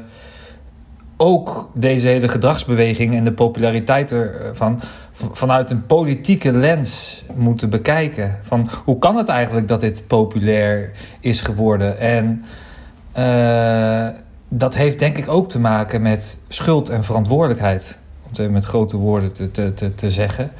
[1.22, 4.80] ook deze hele gedragsbeweging en de populariteit ervan
[5.32, 8.38] vanuit een politieke lens moeten bekijken.
[8.42, 11.98] Van hoe kan het eigenlijk dat dit populair is geworden?
[11.98, 12.44] En
[13.18, 14.06] uh,
[14.48, 17.98] dat heeft denk ik ook te maken met schuld en verantwoordelijkheid.
[18.22, 20.50] Om het even met grote woorden te, te, te, te zeggen.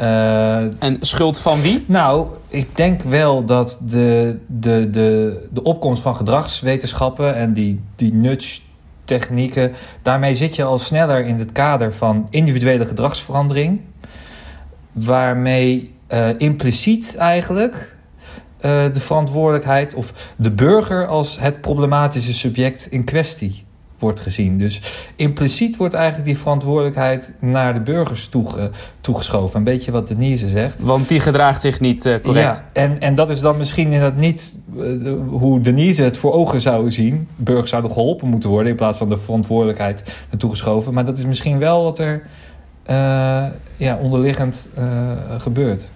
[0.00, 1.84] Uh, en schuld van wie?
[1.86, 8.12] Nou, ik denk wel dat de, de, de, de opkomst van gedragswetenschappen en die, die
[8.12, 8.60] nudge
[9.04, 9.72] technieken.
[10.02, 13.80] Daarmee zit je al sneller in het kader van individuele gedragsverandering.
[14.92, 23.04] Waarmee uh, impliciet eigenlijk uh, de verantwoordelijkheid of de burger als het problematische subject in
[23.04, 23.64] kwestie
[23.98, 24.58] wordt gezien.
[24.58, 24.80] Dus
[25.16, 29.58] impliciet wordt eigenlijk die verantwoordelijkheid naar de burgers toege, toegeschoven.
[29.58, 30.80] Een beetje wat Denise zegt.
[30.80, 32.56] Want die gedraagt zich niet uh, correct.
[32.56, 36.60] Ja, en, en dat is dan misschien inderdaad niet uh, hoe Denise het voor ogen
[36.60, 37.28] zou zien.
[37.36, 40.94] Burgers zouden geholpen moeten worden in plaats van de verantwoordelijkheid naartoe geschoven.
[40.94, 42.22] Maar dat is misschien wel wat er
[42.90, 44.70] uh, ja, onderliggend
[45.38, 45.88] gebeurt.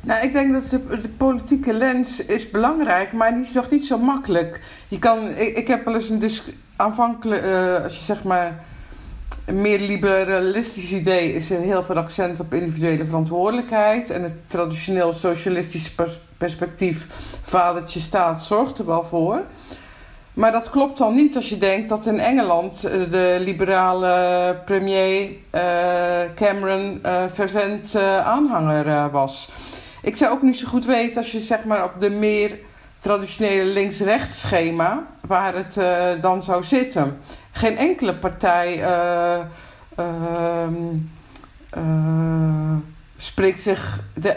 [0.00, 3.86] Nou, ik denk dat de, de, politieke lens is belangrijk, maar die is nog niet
[3.86, 4.60] zo makkelijk.
[4.88, 8.64] Je kan, ik, ik heb wel eens een discussie aanvankelijk, uh, als je zeg maar
[9.44, 14.10] een meer liberalistisch idee, is er heel veel accent op individuele verantwoordelijkheid.
[14.10, 17.06] En het traditioneel socialistische pers perspectief,
[17.42, 19.42] vadertje staat, zorgt er wel voor.
[20.32, 25.30] Maar dat klopt dan niet als je denkt dat in Engeland de liberale premier
[26.34, 27.00] Cameron
[27.32, 29.50] fervent aanhanger was.
[30.02, 32.58] Ik zou ook niet zo goed weten als je zeg maar op de meer
[32.98, 35.74] traditionele links-rechts schema waar het
[36.22, 37.20] dan zou zitten.
[37.52, 38.82] Geen enkele partij
[39.94, 40.96] ehm,
[43.16, 44.36] spreekt zich de,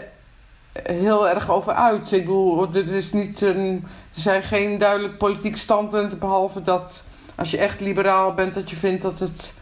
[0.83, 2.11] heel erg over uit.
[2.11, 3.83] Ik bedoel, er, is niet een,
[4.15, 7.03] er zijn geen duidelijk politieke standpunten, behalve dat
[7.35, 9.53] als je echt liberaal bent, dat je vindt dat het,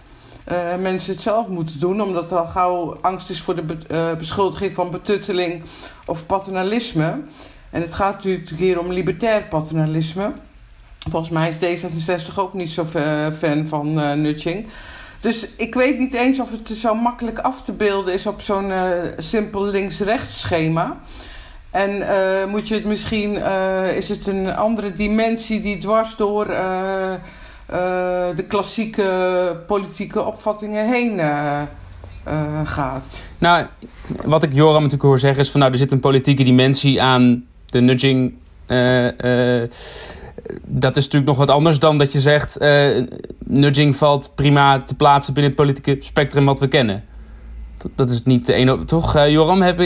[0.80, 4.92] mensen het zelf moeten doen, omdat er al gauw angst is voor de beschuldiging van
[4.92, 5.64] betutteling
[6.06, 7.22] of paternalisme.
[7.70, 10.32] En het gaat natuurlijk hier om libertair paternalisme.
[11.08, 12.86] Volgens mij is D66 ook niet zo
[13.40, 14.68] fan van uh, nudging.
[15.20, 18.70] Dus ik weet niet eens of het zo makkelijk af te beelden is op zo'n
[18.70, 20.98] uh, simpel links-rechts schema.
[21.70, 23.36] En uh, moet je het misschien,
[23.96, 26.46] is het een andere dimensie die dwars door
[28.36, 31.20] de klassieke politieke opvattingen heen
[32.66, 33.24] gaat?
[33.38, 33.66] Nou,
[34.24, 37.46] wat ik Joram natuurlijk hoor zeggen is van nou, er zit een politieke dimensie aan
[37.66, 38.34] de nudging
[40.66, 42.62] dat is natuurlijk nog wat anders dan dat je zegt...
[42.62, 43.06] Uh,
[43.46, 47.04] nudging valt prima te plaatsen binnen het politieke spectrum wat we kennen.
[47.96, 48.86] Dat is niet de ene...
[48.86, 49.80] Toch, uh, Joram, heb,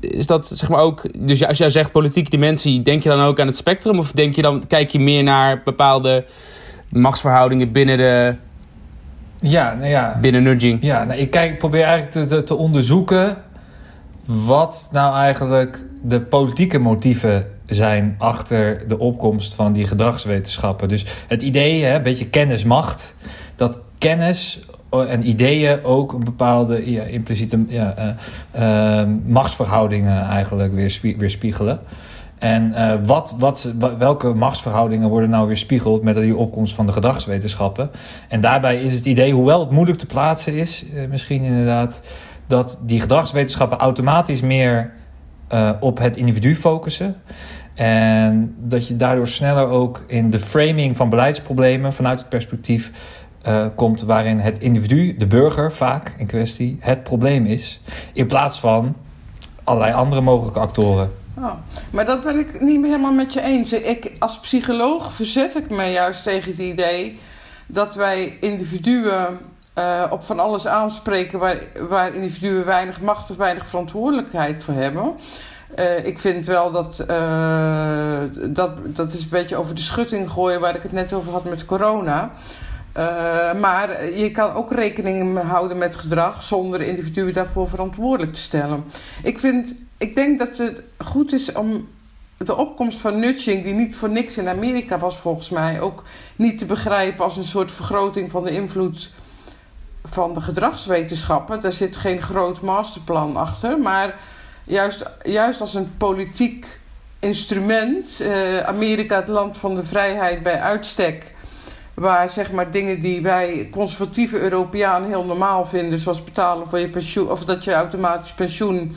[0.00, 1.26] is dat zeg maar ook...
[1.26, 3.98] Dus als jij zegt politieke dimensie, denk je dan ook aan het spectrum?
[3.98, 6.24] Of denk je dan, kijk je meer naar bepaalde
[6.88, 8.34] machtsverhoudingen binnen de...
[9.36, 10.18] Ja, nou ja.
[10.20, 10.78] Binnen nudging.
[10.82, 13.36] Ja, nou, ik kijk, probeer eigenlijk te, te onderzoeken...
[14.24, 20.88] wat nou eigenlijk de politieke motieven zijn achter de opkomst van die gedragswetenschappen.
[20.88, 23.14] Dus het idee, hè, een beetje kennismacht,
[23.56, 31.16] dat kennis en ideeën ook een bepaalde ja, impliciete ja, uh, uh, machtsverhoudingen eigenlijk weer
[31.18, 31.80] weerspiegelen.
[32.38, 37.90] En uh, wat, wat, welke machtsverhoudingen worden nou weerspiegeld met die opkomst van de gedragswetenschappen?
[38.28, 42.00] En daarbij is het idee, hoewel het moeilijk te plaatsen is, misschien inderdaad,
[42.46, 44.92] dat die gedragswetenschappen automatisch meer
[45.80, 47.22] op het individu focussen.
[47.74, 52.90] En dat je daardoor sneller ook in de framing van beleidsproblemen vanuit het perspectief
[53.46, 57.80] uh, komt waarin het individu, de burger vaak in kwestie, het probleem is.
[58.12, 58.96] In plaats van
[59.64, 61.10] allerlei andere mogelijke actoren.
[61.34, 61.52] Oh,
[61.90, 63.72] maar dat ben ik niet helemaal met je eens.
[63.72, 67.18] Ik, als psycholoog verzet ik me juist tegen het idee
[67.66, 69.38] dat wij individuen
[69.78, 75.14] uh, op van alles aanspreken waar, waar individuen weinig macht of weinig verantwoordelijkheid voor hebben.
[75.78, 78.70] Uh, ik vind wel dat, uh, dat...
[78.84, 80.60] Dat is een beetje over de schutting gooien...
[80.60, 82.30] waar ik het net over had met corona.
[83.60, 86.42] Maar je kan ook rekening houden met gedrag...
[86.42, 88.84] zonder individuen daarvoor verantwoordelijk te stellen.
[89.22, 91.88] Ik, vind, ik denk dat het goed is om
[92.36, 93.62] de opkomst van nudging...
[93.62, 95.80] die niet voor niks in Amerika was volgens mij...
[95.80, 96.02] ook
[96.36, 99.10] niet te begrijpen als een soort vergroting van de invloed
[100.10, 101.60] van de gedragswetenschappen.
[101.60, 104.14] Daar zit geen groot masterplan achter, maar
[104.64, 106.66] juist, juist als een politiek
[107.18, 108.18] instrument.
[108.22, 111.34] Uh, Amerika, het land van de vrijheid bij uitstek.
[111.94, 116.90] Waar zeg maar dingen die wij conservatieve Europeanen heel normaal vinden, zoals betalen voor je
[116.90, 118.96] pensioen, of dat je automatisch pensioen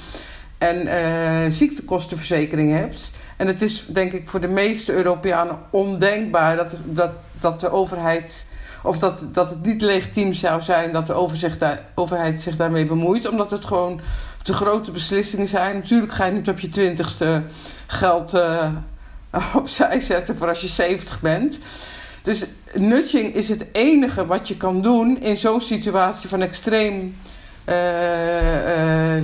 [0.57, 3.13] en uh, ziektekostenverzekering hebt.
[3.37, 8.45] En het is denk ik voor de meeste Europeanen ondenkbaar dat, dat, dat de overheid.
[8.83, 11.13] Of dat, dat het niet legitiem zou zijn dat de
[11.95, 14.01] overheid zich daarmee bemoeit, omdat het gewoon
[14.43, 15.75] te grote beslissingen zijn.
[15.75, 17.43] Natuurlijk ga je niet op je twintigste
[17.87, 18.71] geld uh,
[19.55, 21.59] opzij zetten voor als je 70 bent.
[22.23, 27.15] Dus nudging is het enige wat je kan doen in zo'n situatie van extreem
[27.65, 29.23] uh, uh,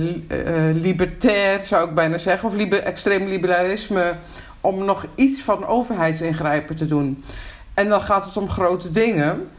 [0.74, 4.16] libertair, zou ik bijna zeggen, of extreem liberalisme,
[4.60, 7.24] om nog iets van overheidsingrijpen te doen.
[7.78, 9.50] En dan gaat het om grote dingen.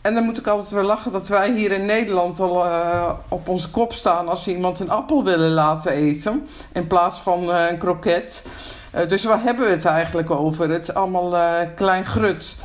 [0.00, 3.48] En dan moet ik altijd weer lachen dat wij hier in Nederland al uh, op
[3.48, 6.46] onze kop staan als iemand een appel willen laten eten.
[6.72, 8.44] In plaats van uh, een kroket.
[8.94, 10.70] Uh, dus waar hebben we het eigenlijk over?
[10.70, 11.34] Het is allemaal
[11.74, 12.56] klein grut.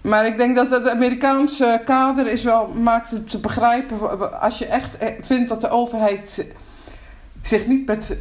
[0.00, 4.40] Maar ik denk dat het Amerikaanse kader is wel, maakt het te begrijpen.
[4.40, 6.46] Als je echt vindt dat de overheid
[7.42, 8.16] zich niet met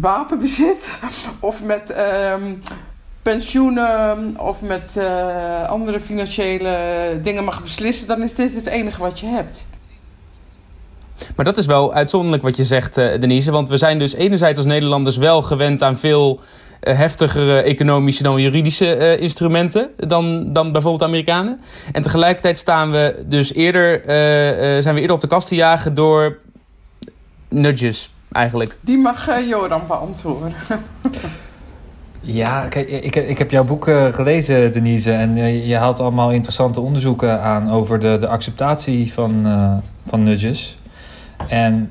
[0.00, 0.90] wapen bezit
[1.40, 2.54] of met ehm,
[3.24, 6.76] pensioenen of met uh, andere financiële
[7.22, 9.64] dingen mag beslissen, dan is dit het enige wat je hebt.
[11.36, 13.50] Maar dat is wel uitzonderlijk wat je zegt, uh, Denise.
[13.50, 16.40] Want we zijn dus enerzijds als Nederlanders wel gewend aan veel
[16.80, 21.60] uh, heftigere economische dan juridische instrumenten dan, dan bijvoorbeeld Amerikanen.
[21.92, 24.02] En tegelijkertijd staan we dus eerder,
[24.82, 26.38] zijn we eerder op de kast te jagen door
[27.48, 28.76] nudges eigenlijk.
[28.80, 30.54] Die mag Joran beantwoorden.
[32.26, 35.12] Ja, kijk, ik, ik heb jouw boek uh, gelezen, Denise.
[35.12, 39.72] En uh, je haalt allemaal interessante onderzoeken aan over de, de acceptatie van, uh,
[40.06, 40.76] van nudges.
[41.48, 41.90] En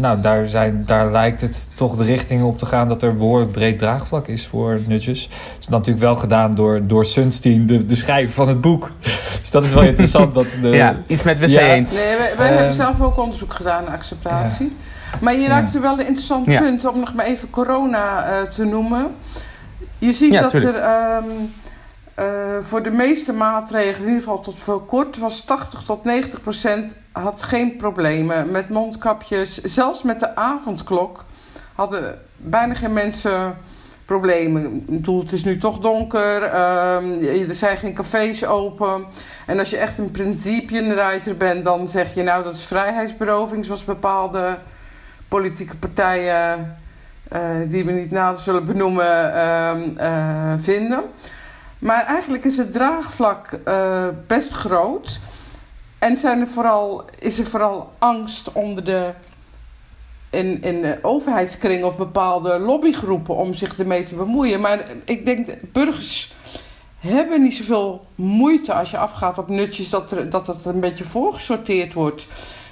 [0.00, 3.52] nou, daar, zijn, daar lijkt het toch de richting op te gaan dat er behoorlijk
[3.52, 5.28] breed draagvlak is voor nudges.
[5.28, 8.92] Dat is natuurlijk wel gedaan door, door Sunstein, de, de schrijver van het boek.
[9.40, 10.34] Dus dat is wel interessant.
[10.34, 11.92] dat de, ja, iets met wc ja, eens.
[11.92, 14.66] Nee, wij, wij hebben zelf ook onderzoek gedaan naar acceptatie.
[14.66, 14.89] Ja.
[15.20, 18.64] Maar je raakt er wel een interessant punt om nog maar even corona uh, te
[18.64, 19.06] noemen.
[19.98, 20.74] Je ziet dat er
[21.16, 21.52] um,
[22.18, 22.24] uh,
[22.62, 26.96] voor de meeste maatregelen, in ieder geval tot voor kort, was 80 tot 90 procent
[27.12, 29.62] had geen problemen met mondkapjes.
[29.62, 31.24] Zelfs met de avondklok
[31.74, 33.56] hadden bijna geen mensen
[34.04, 34.74] problemen.
[34.74, 37.12] Ik bedoel, het is nu toch donker, um,
[37.48, 39.04] er zijn geen cafés open.
[39.46, 43.84] En als je echt een principe bent, dan zeg je nou dat is vrijheidsberoving, zoals
[43.84, 44.58] bepaalde
[45.30, 46.76] politieke partijen,
[47.32, 49.32] uh, die we niet nader zullen benoemen,
[50.00, 51.02] uh, vinden.
[51.78, 55.20] Maar eigenlijk is het draagvlak uh, best groot.
[55.98, 59.10] En zijn er vooral, is er vooral angst onder de,
[60.30, 64.60] in, in de overheidskring of bepaalde lobbygroepen om zich ermee te bemoeien.
[64.60, 66.34] Maar ik denk, burgers
[66.98, 71.04] hebben niet zoveel moeite als je afgaat op nutjes dat, er, dat het een beetje
[71.04, 72.26] voorgesorteerd wordt.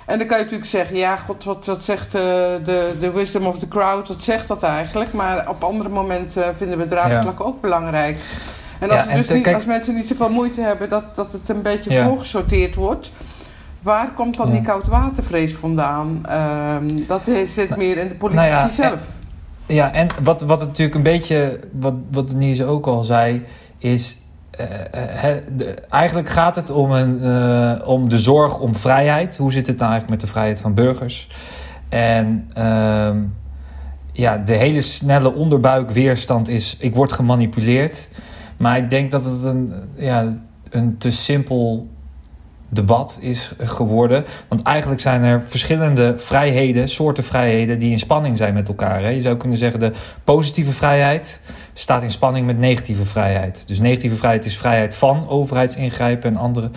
[0.09, 3.47] En dan kan je natuurlijk zeggen, ja, god, wat, wat zegt de, de, de wisdom
[3.47, 5.13] of the crowd, wat zegt dat eigenlijk?
[5.13, 7.45] Maar op andere momenten vinden we draagvlak ja.
[7.45, 8.19] ook belangrijk.
[8.79, 11.63] En als, ja, dus niet, als mensen niet zoveel moeite hebben dat, dat het een
[11.63, 12.05] beetje ja.
[12.05, 13.13] voorgesorteerd wordt,
[13.83, 16.23] waar komt dan die koudwatervrees vandaan?
[16.83, 19.11] Um, dat zit meer in de politici nou zelf.
[19.67, 23.45] En, ja, en wat, wat natuurlijk een beetje, wat, wat Denise ook al zei,
[23.79, 24.19] is
[24.61, 29.37] uh, de, eigenlijk gaat het om, een, uh, om de zorg om vrijheid.
[29.37, 31.29] Hoe zit het nou eigenlijk met de vrijheid van burgers?
[31.89, 33.11] En uh,
[34.13, 38.09] ja, de hele snelle onderbuikweerstand is: ik word gemanipuleerd.
[38.57, 40.37] Maar ik denk dat het een, ja,
[40.71, 41.89] een te simpel
[42.69, 44.25] debat is geworden.
[44.49, 49.03] Want eigenlijk zijn er verschillende vrijheden, soorten vrijheden, die in spanning zijn met elkaar.
[49.03, 49.09] Hè?
[49.09, 49.93] Je zou kunnen zeggen de
[50.25, 51.41] positieve vrijheid
[51.81, 53.65] staat in spanning met negatieve vrijheid.
[53.67, 56.71] Dus negatieve vrijheid is vrijheid van overheidsingrijpen en andere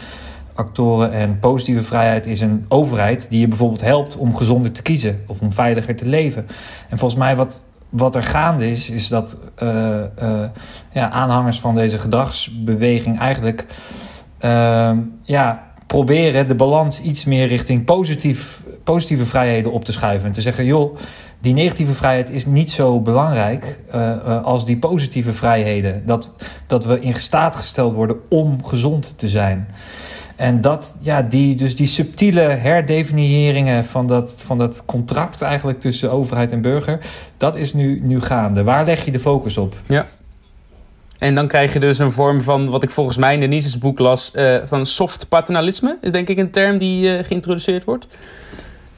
[0.54, 1.12] actoren.
[1.12, 5.42] En positieve vrijheid is een overheid die je bijvoorbeeld helpt om gezonder te kiezen of
[5.42, 6.48] om veiliger te leven.
[6.90, 9.70] En volgens mij wat, wat er gaande is, is dat uh,
[10.24, 10.44] uh,
[10.92, 13.66] ja, aanhangers van deze gedragsbeweging eigenlijk
[14.42, 14.92] uh,
[15.24, 20.28] ja, proberen de balans iets meer richting positief, positieve vrijheden op te schuiven.
[20.28, 20.98] En te zeggen, joh,
[21.40, 26.06] die negatieve vrijheid is niet zo belangrijk uh, als die positieve vrijheden.
[26.06, 26.32] Dat,
[26.68, 29.68] dat we in staat gesteld worden om gezond te zijn.
[30.36, 36.12] En dat, ja, die, dus die subtiele herdefiniëringen van dat, van dat contract eigenlijk tussen
[36.12, 37.00] overheid en burger,
[37.38, 38.64] dat is nu, nu gaande.
[38.64, 39.76] Waar leg je de focus op?
[39.86, 40.08] Ja.
[41.20, 44.00] En dan krijg je dus een vorm van, wat ik volgens mij in Denise's boek
[44.00, 45.98] las, uh, van soft paternalisme.
[46.02, 48.08] Is denk ik een term die uh, geïntroduceerd wordt.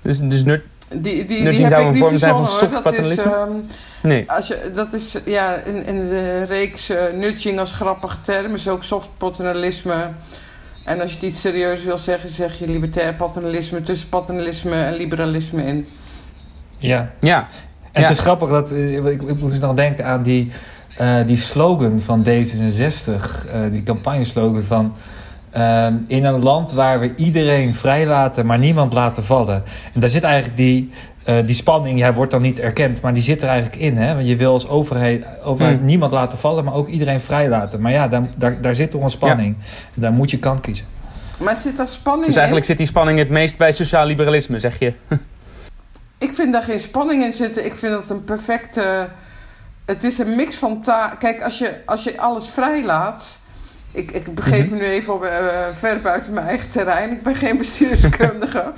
[0.04, 3.24] Dus, dus nerd, die, die, die zou een vorm zijn van soft paternalisme?
[3.24, 3.66] Is, um,
[4.02, 4.32] nee.
[4.32, 8.68] Als je, dat is ja, in, in de reeks uh, nudging als grappige term is
[8.68, 10.12] ook soft paternalisme.
[10.86, 14.94] En als je het iets serieus wil zeggen, zeg je libertair paternalisme tussen paternalisme en
[14.94, 15.88] liberalisme in.
[16.78, 17.14] Ja.
[17.20, 17.48] ja.
[17.92, 18.08] En ja.
[18.08, 20.52] het is grappig dat ik, ik moest nog denken aan die
[21.02, 24.94] uh, die slogan van D66, uh, die campagneslogan van...
[25.58, 29.64] Uh, in een land waar we iedereen vrijlaten, maar niemand laten vallen.
[29.94, 30.90] En daar zit eigenlijk die,
[31.26, 33.98] uh, die spanning, jij wordt dan niet erkend, maar die zit er eigenlijk in.
[33.98, 34.14] Hè?
[34.14, 35.86] Want je wil als overheid, overheid hmm.
[35.86, 37.82] niemand laten vallen, maar ook iedereen vrijlaten.
[37.82, 39.56] Maar ja, daar, daar, daar zit toch een spanning.
[39.60, 39.66] Ja.
[39.96, 40.86] En daar moet je kant kiezen.
[41.40, 44.80] Maar zit daar spanning Dus eigenlijk zit die spanning het meest bij sociaal liberalisme, zeg
[44.80, 44.94] je?
[46.18, 47.66] ik vind daar geen spanning in zitten.
[47.66, 49.10] Ik vind dat een perfecte
[49.86, 51.10] het is een mix van taal.
[51.20, 53.38] Kijk, als je, als je alles vrijlaat.
[53.94, 55.30] Ik, ik begeef me nu even op, uh,
[55.74, 57.12] ver buiten mijn eigen terrein.
[57.12, 58.74] Ik ben geen bestuurskundige.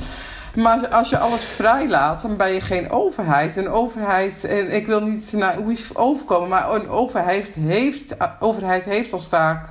[0.56, 3.56] maar als je alles vrijlaat, dan ben je geen overheid.
[3.56, 9.13] Een overheid, en ik wil niet naar hoe overkomen, maar een overheid heeft, overheid heeft
[9.13, 9.69] als taak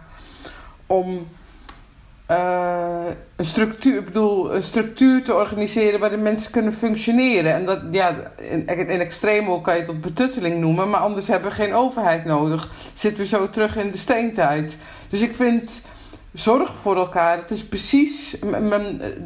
[0.87, 1.29] om
[2.31, 3.05] uh,
[3.37, 7.55] een structuur, ik bedoel, een structuur te organiseren waar de mensen kunnen functioneren.
[7.55, 11.51] En dat, ja, in, in extremo kan je het tot betutteling noemen, maar anders hebben
[11.51, 12.71] we geen overheid nodig.
[12.95, 14.79] Zitten we zo terug in de steentijd.
[15.09, 15.83] Dus ik vind
[16.33, 18.37] zorg voor elkaar, het is precies,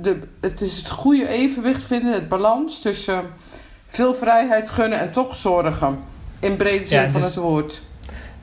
[0.02, 3.22] de, het is het goede evenwicht vinden, het balans tussen
[3.88, 5.98] veel vrijheid gunnen en toch zorgen.
[6.40, 7.82] In brede zin ja, van het woord.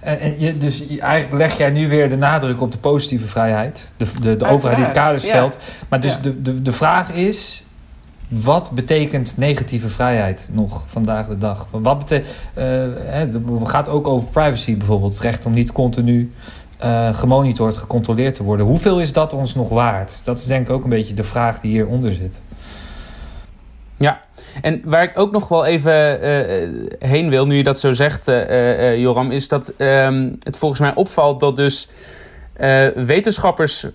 [0.05, 3.93] En, en je, dus eigenlijk leg jij nu weer de nadruk op de positieve vrijheid.
[3.97, 5.57] De, de, de overheid die het kader stelt.
[5.89, 7.63] Maar dus de, de, de vraag is...
[8.27, 11.67] wat betekent negatieve vrijheid nog vandaag de dag?
[11.71, 15.13] Wat betekent, het gaat ook over privacy bijvoorbeeld.
[15.13, 16.31] Het recht om niet continu
[16.83, 18.65] uh, gemonitord, gecontroleerd te worden.
[18.65, 20.21] Hoeveel is dat ons nog waard?
[20.23, 22.41] Dat is denk ik ook een beetje de vraag die hieronder zit.
[23.97, 24.21] Ja,
[24.61, 28.27] en waar ik ook nog wel even uh, heen wil, nu je dat zo zegt,
[28.27, 31.89] uh, Joram, is dat ehm, het volgens mij opvalt dat dus
[32.95, 33.87] wetenschappers,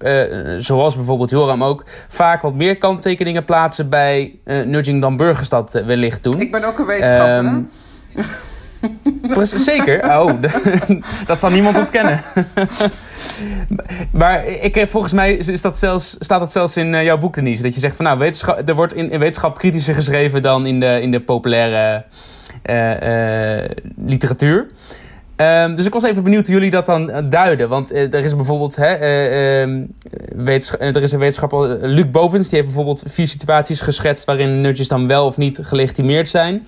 [0.56, 6.22] zoals bijvoorbeeld Joram ook, vaak wat meer kanttekeningen plaatsen bij nudging dan burgers dat wellicht
[6.22, 6.40] doen.
[6.40, 7.36] Ik ben ook een wetenschapper.
[7.36, 7.70] Um,
[9.42, 10.04] Zeker.
[10.04, 10.32] Oh,
[11.26, 12.20] dat zal niemand ontkennen.
[14.12, 17.62] maar ik, volgens mij is dat zelfs, staat dat zelfs in jouw boek, Denise.
[17.62, 20.80] Dat je zegt van nou, wetenschap, er wordt in, in wetenschap kritischer geschreven dan in
[20.80, 22.04] de, in de populaire
[22.64, 24.66] uh, literatuur.
[25.36, 27.68] Um, dus ik was even benieuwd hoe jullie dat dan duiden.
[27.68, 33.02] Want er is bijvoorbeeld hè, uh, er is een wetenschapper, Luc Bovens, die heeft bijvoorbeeld
[33.06, 36.66] vier situaties geschetst waarin nudges dan wel of niet gelegitimeerd zijn.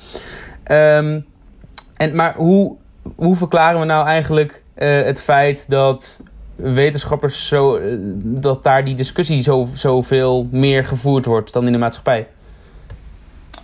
[0.71, 1.25] Um,
[2.03, 2.77] en, maar hoe,
[3.17, 6.23] hoe verklaren we nou eigenlijk uh, het feit dat
[6.57, 7.77] wetenschappers zo.
[7.77, 12.29] Uh, dat daar die discussie zo, zoveel meer gevoerd wordt dan in de maatschappij?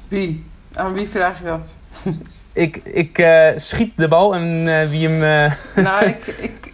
[0.08, 0.44] Wie?
[0.74, 1.74] Aan wie vraag je dat?
[2.52, 5.50] ik ik uh, schiet de bal en wie hem.
[5.84, 6.26] nou, ik.
[6.26, 6.72] ik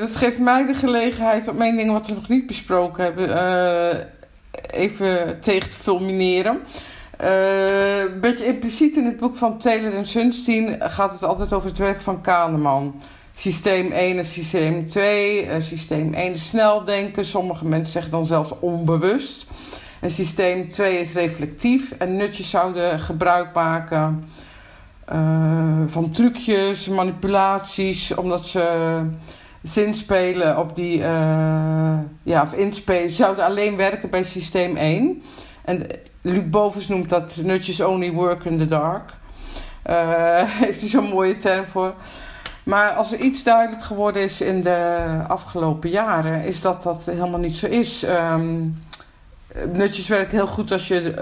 [0.00, 3.28] dat geeft mij de gelegenheid om één ding wat we nog niet besproken hebben.
[4.70, 6.60] even tegen te fulmineren.
[7.16, 11.78] Een beetje impliciet in het boek van Taylor en Sunstein gaat het altijd over het
[11.78, 13.00] werk van Kahneman.
[13.34, 15.46] Systeem 1 en systeem 2.
[15.46, 17.24] Uh, systeem 1 is snel denken.
[17.24, 19.46] Sommige mensen zeggen dan zelfs onbewust.
[20.00, 21.92] En systeem 2 is reflectief.
[21.98, 24.28] En nutjes zouden gebruik maken
[25.12, 29.00] uh, van trucjes, manipulaties, omdat ze
[29.62, 30.98] zinspelen op die,
[32.22, 35.22] ja, of inspelen, zouden alleen werken bij systeem 1.
[35.64, 35.86] En
[36.26, 39.10] Luc Bovens noemt dat nutjes only work in the dark.
[39.90, 41.94] Uh, heeft hij zo'n mooie term voor.
[42.64, 47.40] Maar als er iets duidelijk geworden is in de afgelopen jaren, is dat dat helemaal
[47.40, 48.02] niet zo is.
[48.02, 48.82] Um,
[49.72, 51.14] nutjes werkt heel goed als je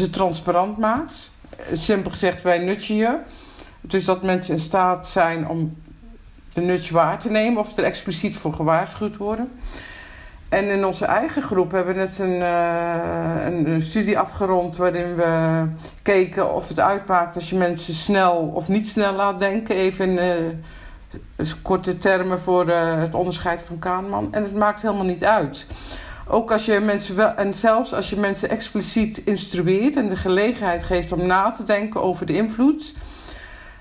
[0.00, 1.30] uh, transparant maakt.
[1.72, 3.18] Simpel gezegd, wij nutje je.
[3.80, 5.76] Dus dat mensen in staat zijn om
[6.52, 9.50] de nutje waar te nemen of er expliciet voor gewaarschuwd worden.
[10.48, 15.16] En in onze eigen groep hebben we net een, uh, een, een, studie afgerond waarin
[15.16, 15.62] we
[16.02, 19.76] keken of het uitmaakt als je mensen snel of niet snel laat denken.
[19.76, 24.28] Even uh, korte termen voor uh, het onderscheid van Kahneman.
[24.30, 25.66] En het maakt helemaal niet uit.
[26.26, 30.82] Ook als je mensen wel, en zelfs als je mensen expliciet instrueert en de gelegenheid
[30.82, 32.94] geeft om na te denken over de invloed,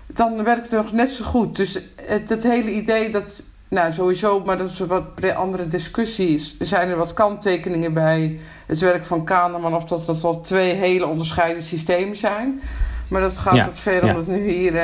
[0.08, 1.56] dan werkt het nog net zo goed.
[1.56, 6.56] Dus het hele idee dat nou, sowieso, maar dat is wat andere discussies.
[6.60, 9.76] Er zijn er wat kanttekeningen bij het werk van Kahneman...
[9.76, 12.62] of dat dat al twee hele onderscheiden systemen zijn.
[13.08, 14.82] Maar dat gaat wat ver om het nu hier uh,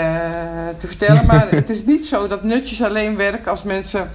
[0.80, 1.26] te vertellen.
[1.26, 4.12] Maar het is niet zo dat nutjes alleen werken als mensen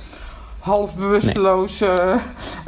[0.59, 1.79] half bewusteloos...
[1.79, 1.91] Nee.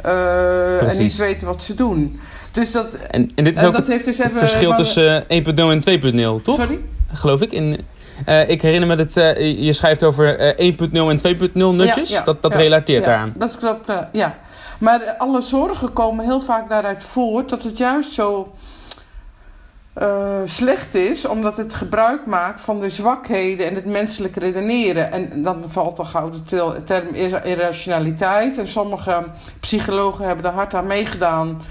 [0.05, 2.19] Uh, en niet weten wat ze doen.
[2.51, 5.23] Dus dat, en, en dit is ook dat heeft dus het even, verschil maar, tussen
[5.23, 6.55] 1.0 en 2.0, toch?
[6.55, 6.79] Sorry?
[7.13, 7.79] Geloof ik, in...
[8.27, 12.09] Uh, ik herinner me dat uh, je schrijft over uh, 1.0 en 2.0 nutjes.
[12.09, 13.33] Ja, ja, dat dat ja, relateert daaraan.
[13.37, 14.37] Dat klopt, ja.
[14.77, 18.53] Maar alle zorgen komen heel vaak daaruit voort dat het juist zo
[20.45, 25.11] slecht is, omdat het gebruik maakt van de zwakheden en het menselijke redeneren.
[25.11, 26.43] En dan valt de gouden
[26.85, 27.07] term
[27.43, 28.57] irrationaliteit.
[28.57, 29.25] En sommige
[29.59, 31.61] psychologen hebben er hard aan meegedaan.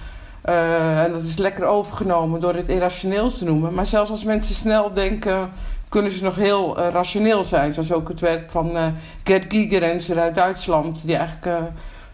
[0.42, 3.74] en dat is lekker overgenomen door het irrationeel te noemen.
[3.74, 5.50] Maar zelfs als mensen snel denken
[5.90, 7.74] kunnen ze nog heel uh, rationeel zijn.
[7.74, 8.86] Zoals ook het werk van uh,
[9.24, 11.06] Gerd Gigerenzer uit Duitsland.
[11.06, 11.66] Die eigenlijk uh,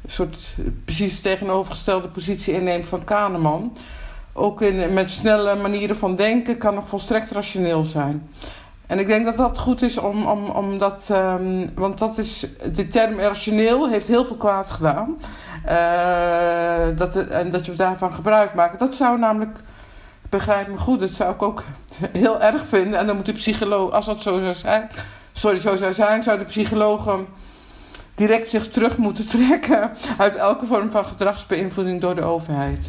[0.02, 0.54] een soort
[0.84, 3.76] precies tegenovergestelde positie inneemt van Kahneman.
[4.32, 8.30] Ook in, met snelle manieren van denken kan nog volstrekt rationeel zijn.
[8.86, 11.08] En ik denk dat dat goed is om, om, om dat...
[11.12, 12.46] Um, want dat is...
[12.74, 15.16] De term rationeel heeft heel veel kwaad gedaan.
[16.96, 18.78] dat, en dat we daarvan gebruik maken.
[18.78, 19.58] Dat zou namelijk
[20.30, 21.64] begrijp me goed, dat zou ik ook
[22.12, 22.98] heel erg vinden.
[22.98, 24.88] En dan moet de psycholoog, als dat zo zou zijn,
[25.32, 27.18] sorry, zo zou zijn, zou de psycholoog
[28.14, 32.88] direct zich terug moeten trekken uit elke vorm van gedragsbeïnvloeding door de overheid.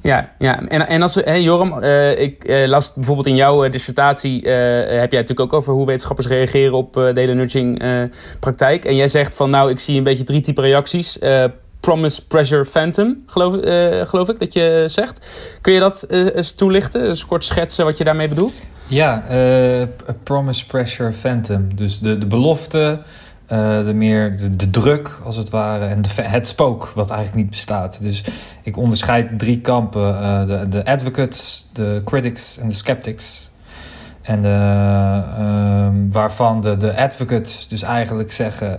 [0.00, 0.60] Ja, ja.
[0.68, 4.48] En, en als we, hey Joram, uh, ik uh, las bijvoorbeeld in jouw uh, dissertatie,
[4.48, 7.82] heb jij natuurlijk ook over hoe wetenschappers reageren op de hele nudging
[8.40, 8.84] praktijk.
[8.84, 11.18] En jij zegt van nou, ik zie een beetje drie type reacties.
[11.82, 15.26] Promise Pressure Phantom, geloof, uh, geloof ik dat je zegt.
[15.60, 17.08] Kun je dat uh, eens toelichten?
[17.08, 18.54] Eens kort schetsen wat je daarmee bedoelt?
[18.86, 19.82] Ja, uh,
[20.22, 21.76] Promise Pressure Phantom.
[21.76, 22.98] Dus de, de belofte
[23.52, 27.42] eh, de meer de, de, druk, als het ware, en de, het spook, wat eigenlijk
[27.42, 28.02] niet bestaat.
[28.02, 28.24] Dus
[28.62, 33.50] ik onderscheid drie kampen: de, de advocates, de critics en de skeptics.
[34.22, 38.78] En de, uh, waarvan de, de advocates dus eigenlijk zeggen: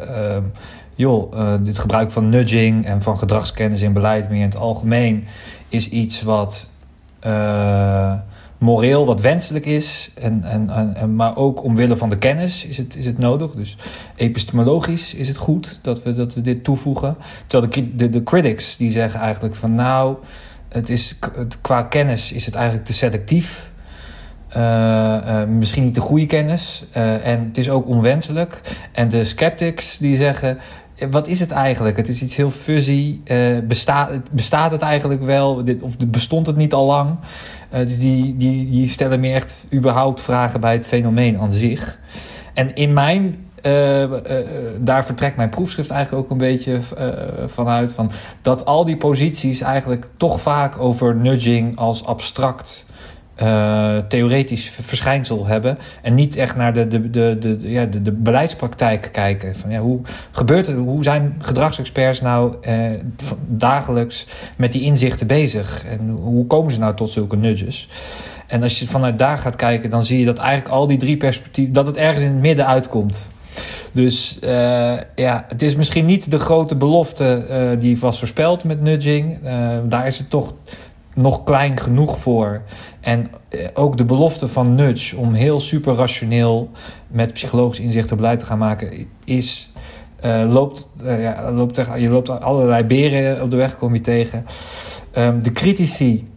[0.96, 1.34] uh, joh,
[1.64, 5.26] dit gebruik van nudging en van gedragskennis in beleid meer in het algemeen
[5.70, 6.70] is iets wat
[8.64, 12.96] moreel wat wenselijk is, en, en, en, maar ook omwille van de kennis is het,
[12.96, 13.52] is het nodig.
[13.52, 13.78] Dus
[14.16, 17.16] epistemologisch is het goed dat we, dat we dit toevoegen.
[17.48, 20.18] Terwijl de, de, de critics die zeggen eigenlijk van nou,
[20.70, 23.72] het is, het, qua kennis is het eigenlijk te selectief.
[24.58, 26.86] Uh, uh, misschien niet de goede kennis.
[26.98, 28.62] Uh, en het is ook onwenselijk.
[28.92, 30.58] En de skeptics die zeggen:
[31.12, 31.98] wat is het eigenlijk?
[31.98, 33.20] Het is iets heel fuzzy.
[33.64, 35.64] bestaat, bestaat het eigenlijk wel?
[35.82, 37.18] Of bestond het niet al lang?
[37.74, 42.00] Uh, dus die, die, die stellen me echt überhaupt vragen bij het fenomeen aan zich.
[42.54, 44.12] En in mijn uh,
[44.80, 46.80] daar vertrekt mijn proefschrift eigenlijk ook een beetje
[47.48, 47.94] vanuit.
[47.94, 52.86] Van dat al die posities eigenlijk toch vaak over nudging als abstract
[53.42, 55.78] uh, theoretisch verschijnsel hebben.
[56.02, 59.56] En niet echt naar de, de, de, de, ja, de, de beleidspraktijk kijken.
[59.56, 60.00] Van, ja, hoe,
[60.32, 62.74] gebeurt het, hoe zijn gedragsexperts nou uh,
[63.48, 64.26] dagelijks
[64.56, 65.86] met die inzichten bezig?
[65.86, 67.90] En hoe komen ze nou tot zulke nudges?
[68.48, 71.18] En als je vanuit daar gaat kijken, dan zie je dat eigenlijk al die drie
[71.18, 73.30] perspectieven, dat het ergens in het midden uitkomt.
[73.92, 74.50] Dus uh,
[75.16, 77.46] ja, het is misschien niet de grote belofte
[77.80, 79.38] die was voorspeld met nudging.
[79.88, 80.54] Daar is het toch
[81.16, 82.62] nog klein genoeg voor.
[83.00, 86.72] En eh, ook de belofte van Nudge om heel super rationeel
[87.08, 89.72] met psychologisch inzichten beleid te gaan maken, is.
[90.26, 94.02] Uh, loopt, uh, ja, loopt tegen, je loopt allerlei beren op de weg, kom je
[94.02, 94.46] tegen.
[95.18, 96.28] Um, de critici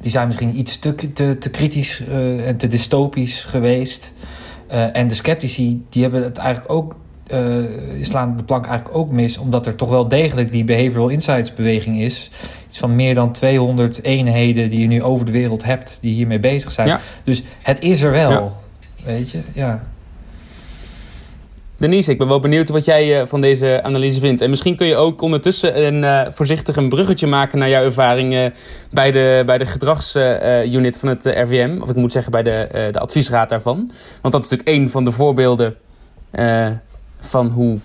[0.00, 2.02] die zijn misschien iets te, te, kritisch
[2.46, 4.12] en te dystopisch geweest.
[4.92, 6.96] en de sceptici die hebben het eigenlijk ook
[7.32, 7.64] uh,
[8.00, 12.00] slaan de plank eigenlijk ook mis, omdat er toch wel degelijk die behavioral insights beweging
[12.00, 12.30] is.
[12.66, 16.38] Iets van meer dan 200 eenheden die je nu over de wereld hebt, die hiermee
[16.38, 16.88] bezig zijn.
[16.88, 17.00] Ja.
[17.24, 18.52] Dus het is er wel, ja.
[19.04, 19.84] weet je, ja.
[21.76, 24.40] Denise, ik ben wel benieuwd wat jij uh, van deze analyse vindt.
[24.40, 28.52] En misschien kun je ook ondertussen een, uh, voorzichtig een bruggetje maken naar jouw ervaring
[28.90, 31.78] bij de, bij de gedragsunit van het RVM.
[31.82, 33.90] Of ik moet zeggen bij de, de adviesraad daarvan.
[34.20, 35.76] Want dat is natuurlijk een van de voorbeelden
[37.26, 37.78] van hoe.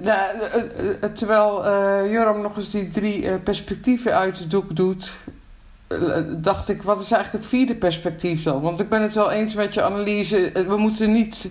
[0.00, 0.36] Nou,
[1.14, 5.12] terwijl uh, Joram nog eens die drie perspectieven uit de doek doet,
[6.36, 8.60] dacht ik, wat is eigenlijk het vierde perspectief dan?
[8.60, 10.50] Want ik ben het wel eens met je analyse.
[10.66, 11.50] We moeten niet.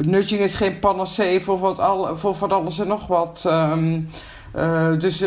[0.00, 3.44] nudging is geen panacee voor, wat al, voor van alles en nog wat.
[3.46, 4.10] Um,
[4.98, 5.24] dus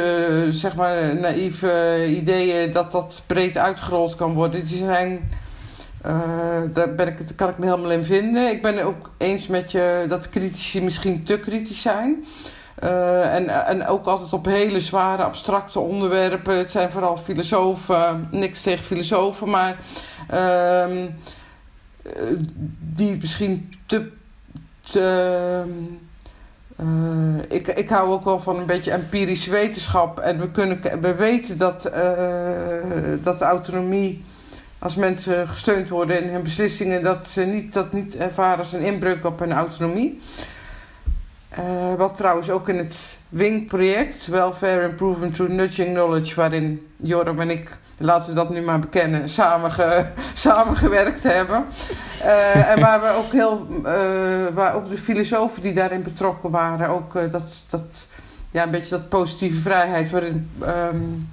[0.49, 5.30] zeg maar naïeve ideeën dat dat breed uitgerold kan worden, die zijn
[6.08, 8.51] uh, daar ben ik, kan ik me helemaal in vinden.
[8.51, 12.26] Ik ben het ook eens met je dat critici misschien te kritisch zijn.
[12.84, 16.58] Uh, en, en ook altijd op hele zware, abstracte onderwerpen.
[16.58, 19.78] Het zijn vooral filosofen, niks tegen filosofen, maar
[20.34, 21.06] uh,
[22.80, 24.12] die misschien te.
[24.82, 25.64] te
[27.47, 30.20] ik, ik hou ook wel van een beetje empirische wetenschap.
[30.20, 31.91] En we, kunnen, we weten dat,
[33.24, 34.24] dat autonomie
[34.86, 38.82] als mensen gesteund worden in hun beslissingen, dat ze niet, dat niet ervaren als een
[38.82, 40.22] inbreuk op hun autonomie.
[41.60, 47.50] Uh, wat trouwens ook in het WING-project, Welfare Improvement Through Nudging Knowledge, waarin Joram en
[47.50, 49.72] ik, laten we dat nu maar bekennen, samen
[50.34, 51.66] samengewerkt hebben.
[52.22, 53.84] Uh, en waar we ook heel, uh,
[54.54, 58.06] waar ook de filosofen die daarin betrokken waren, ook dat, dat,
[58.52, 60.52] ja, een beetje dat positieve vrijheid, waarin.
[60.62, 61.30] Um,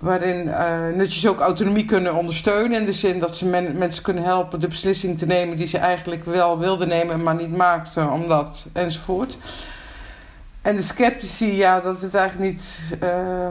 [0.00, 2.80] waarin uh, nutjes ook autonomie kunnen ondersteunen.
[2.80, 5.78] In de zin dat ze men, mensen kunnen helpen de beslissing te nemen die ze
[5.78, 9.36] eigenlijk wel wilden nemen, maar niet maakten, omdat enzovoort.
[10.62, 12.96] En de sceptici, ja, dat het eigenlijk niet.
[13.02, 13.48] Uh,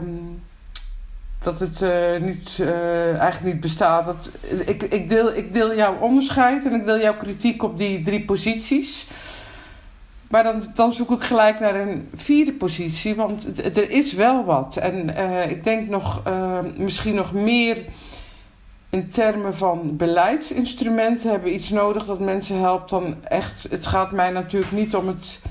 [1.40, 1.90] dat het uh,
[2.20, 4.06] niet, uh, eigenlijk niet bestaat.
[4.06, 4.30] Dat,
[4.66, 8.26] ik, ik, deel, ik deel jouw onderscheid en ik deel jouw kritiek op die drie
[8.26, 9.08] posities.
[10.30, 14.78] Maar dan, dan zoek ik gelijk naar een vierde positie, want er is wel wat.
[14.78, 17.78] En uh, ik denk nog, uh, misschien nog meer
[18.90, 23.68] in termen van beleidsinstrumenten hebben iets nodig dat mensen helpt dan echt.
[23.70, 25.42] Het gaat mij natuurlijk niet om het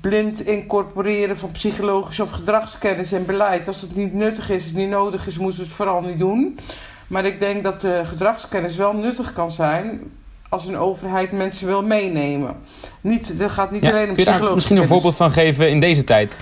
[0.00, 3.66] blind incorporeren van psychologische of gedragskennis in beleid.
[3.66, 6.58] Als het niet nuttig is, niet nodig is, moeten we het vooral niet doen.
[7.06, 10.00] Maar ik denk dat de gedragskennis wel nuttig kan zijn
[10.50, 12.56] als een overheid mensen wil meenemen.
[13.00, 15.70] Niet, het gaat niet ja, alleen om Kun je daar misschien een voorbeeld van geven
[15.70, 16.36] in deze tijd?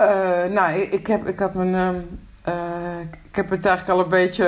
[0.00, 2.00] Uh, nou, ik, heb, ik had mijn uh,
[2.48, 4.44] Uh, ik heb het eigenlijk al een beetje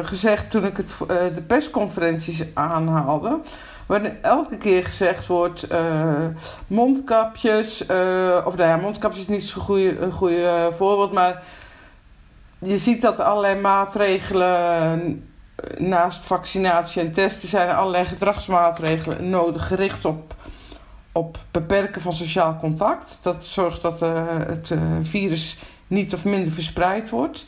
[0.00, 0.92] uh, gezegd toen ik het,
[1.34, 3.38] de persconferenties aanhaalde.
[3.86, 5.66] Waarin elke keer gezegd wordt:
[6.66, 7.82] mondkapjes.
[8.44, 11.12] of nou ja, mondkapjes is niet zo'n goede, goede voorbeeld.
[11.12, 11.42] Maar
[12.58, 15.29] je ziet dat allerlei maatregelen.
[15.78, 20.34] Naast vaccinatie en testen zijn er allerlei gedragsmaatregelen nodig gericht op,
[21.12, 23.18] op beperken van sociaal contact.
[23.22, 27.46] Dat zorgt dat het virus niet of minder verspreid wordt.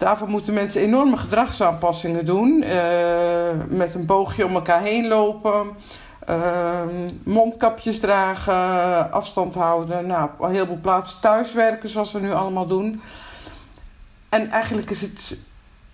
[0.00, 2.62] Daarvoor moeten mensen enorme gedragsaanpassingen doen.
[2.62, 5.68] Uh, met een boogje om elkaar heen lopen.
[6.28, 6.80] Uh,
[7.22, 10.06] mondkapjes dragen, afstand houden.
[10.06, 13.00] Nou, een heleboel plaatsen thuiswerken zoals we nu allemaal doen.
[14.28, 15.36] En eigenlijk is het,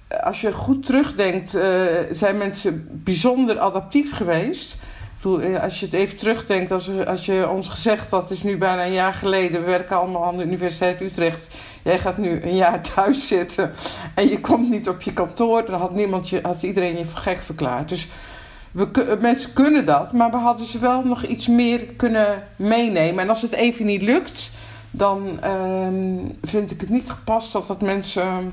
[0.09, 1.63] als je goed terugdenkt, uh,
[2.11, 4.77] zijn mensen bijzonder adaptief geweest.
[5.25, 8.59] Eh, als je het even terugdenkt, als, als je ons gezegd had, het is nu
[8.59, 11.55] bijna een jaar geleden, we werken allemaal aan de Universiteit Utrecht.
[11.83, 13.73] Jij gaat nu een jaar thuis zitten
[14.15, 17.43] en je komt niet op je kantoor, dan had, niemand je, had iedereen je gek
[17.43, 17.89] verklaard.
[17.89, 18.09] Dus
[18.71, 23.23] we, mensen kunnen dat, maar we hadden ze wel nog iets meer kunnen meenemen.
[23.23, 24.51] En als het even niet lukt,
[24.91, 25.87] dan uh,
[26.43, 28.53] vind ik het niet gepast dat dat mensen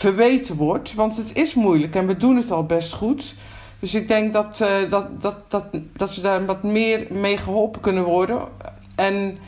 [0.00, 0.94] verweten wordt.
[0.94, 3.34] Want het is moeilijk en we doen het al best goed.
[3.78, 7.80] Dus ik denk dat, uh, dat, dat, dat, dat ze daar wat meer mee geholpen
[7.80, 8.48] kunnen worden.
[8.94, 9.38] En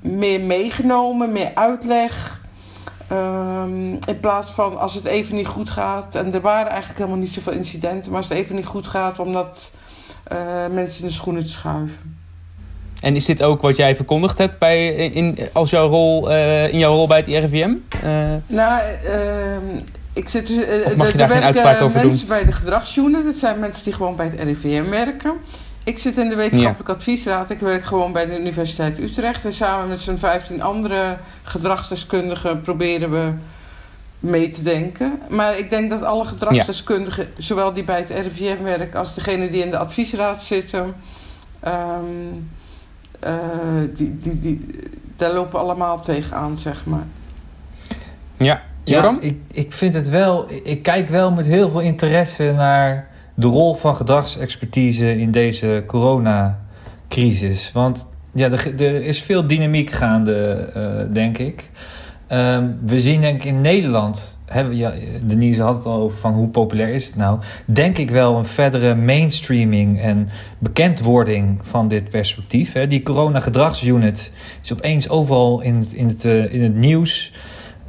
[0.00, 2.40] meer meegenomen, meer uitleg.
[3.12, 6.14] Um, in plaats van als het even niet goed gaat.
[6.14, 8.10] En er waren eigenlijk helemaal niet zoveel incidenten.
[8.10, 9.74] Maar als het even niet goed gaat, omdat
[10.32, 10.38] uh,
[10.70, 12.21] mensen in de schoenen te schuiven.
[13.02, 16.78] En is dit ook wat jij verkondigd hebt bij, in, als jouw rol, uh, in
[16.78, 17.74] jouw rol bij het RIVM?
[18.46, 19.78] Nou, ehm,
[20.12, 22.08] ik zit dus, uh, of mag je daar geen uitspraak over doen?
[22.08, 23.24] mensen bij de gedragsunit.
[23.24, 25.32] Dat zijn mensen die gewoon bij het RIVM werken.
[25.84, 27.50] Ik zit in de wetenschappelijke adviesraad.
[27.50, 29.44] Ik werk gewoon bij de Universiteit Utrecht.
[29.44, 33.32] En samen met zo'n 15 andere gedragsdeskundigen proberen we
[34.18, 35.20] mee te denken.
[35.28, 39.62] Maar ik denk dat alle gedragsdeskundigen, zowel die bij het RIVM werken als degene die
[39.62, 40.90] in de adviesraad zitten, um,
[41.64, 42.61] uh,
[43.94, 44.66] die, die, die,
[45.16, 47.06] daar lopen allemaal tegenaan, zeg maar.
[48.36, 50.46] Ja, ja, ik, ik vind het wel.
[50.62, 57.72] Ik kijk wel met heel veel interesse naar de rol van gedragsexpertise in deze coronacrisis.
[57.72, 61.70] Want ja, er, er is veel dynamiek gaande, uh, denk ik.
[62.32, 66.32] Uh, we zien denk ik in Nederland, hè, ja, Denise had het al over van
[66.32, 67.40] hoe populair is het nou.
[67.66, 70.28] Denk ik wel een verdere mainstreaming en
[70.58, 72.72] bekendwording van dit perspectief.
[72.72, 77.32] Die corona-gedragsunit is opeens overal in het, in het, uh, in het nieuws.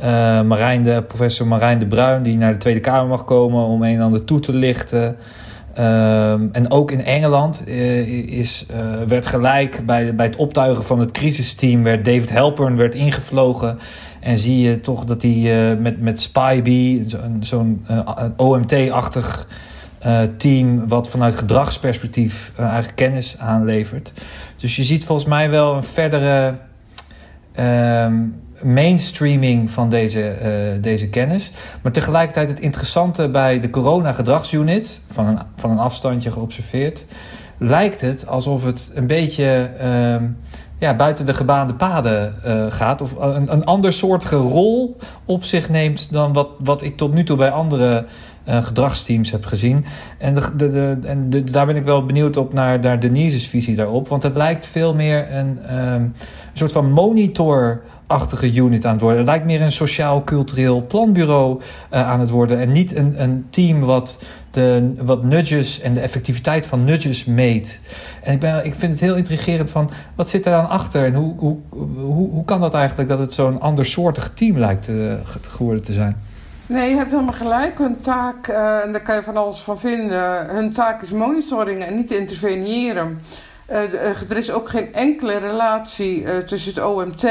[0.04, 4.02] Uh, professor Marijn de Bruin, die naar de Tweede Kamer mag komen om een en
[4.02, 5.16] ander toe te lichten.
[5.80, 8.66] Uh, en ook in Engeland uh, is,
[9.08, 11.84] werd gelijk bij, bij het optuigen van het crisisteam...
[11.84, 13.78] werd David Helpern werd ingevlogen.
[14.24, 17.06] En zie je toch dat hij met, met Spybee,
[17.40, 17.86] zo'n
[18.38, 19.48] OMT-achtig
[20.38, 20.88] team...
[20.88, 24.14] wat vanuit gedragsperspectief eigenlijk kennis aanlevert.
[24.58, 26.58] Dus je ziet volgens mij wel een verdere...
[27.54, 28.16] Ehm,
[28.62, 30.36] mainstreaming van deze,
[30.82, 31.52] deze kennis.
[31.82, 37.06] Maar tegelijkertijd het interessante bij de corona-gedragsunit, van een, van een afstandje geobserveerd,
[37.58, 40.30] lijkt het alsof het een beetje uh,
[40.84, 43.02] ja, buiten de gebaande paden uh, gaat.
[43.02, 47.38] Of een, een andersoortige rol op zich neemt dan wat, wat ik tot nu toe
[47.38, 48.06] bij andere
[48.48, 49.86] uh, gedragsteams heb gezien.
[50.18, 53.76] En, de, de, en de, daar ben ik wel benieuwd op naar, naar Denise's visie
[53.76, 54.08] daarop.
[54.08, 56.14] Want het lijkt veel meer een, um, een
[56.54, 59.20] soort van monitor achtige unit aan het worden.
[59.20, 61.62] Het lijkt meer een sociaal-cultureel planbureau
[61.94, 62.60] uh, aan het worden.
[62.60, 64.24] En niet een, een team wat,
[64.98, 67.82] wat nudges en de effectiviteit van nudges meet.
[68.24, 71.06] En ik, ben, ik vind het heel intrigerend van wat zit er dan achter?
[71.06, 75.14] En hoe, hoe, hoe, hoe kan dat eigenlijk dat het zo'n andersoortig team lijkt uh,
[75.48, 76.18] geworden te zijn?
[76.66, 77.78] Nee, je hebt helemaal gelijk.
[77.78, 81.84] Hun taak, uh, en daar kan je van alles van vinden, hun taak is monitoring
[81.84, 83.22] en niet interveneren.
[83.70, 87.24] Uh, er is ook geen enkele relatie tussen het OMT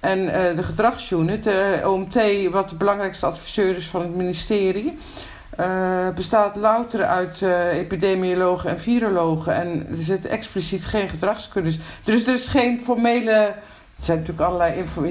[0.00, 0.26] en
[0.56, 4.98] de gedragsunit, de OMT, wat de belangrijkste adviseur is van het ministerie,
[5.60, 9.54] uh, bestaat louter uit uh, epidemiologen en virologen.
[9.54, 11.78] En er zit expliciet geen gedragskundes.
[12.04, 13.30] Dus er is geen formele.
[13.30, 15.02] Er zijn natuurlijk allerlei info,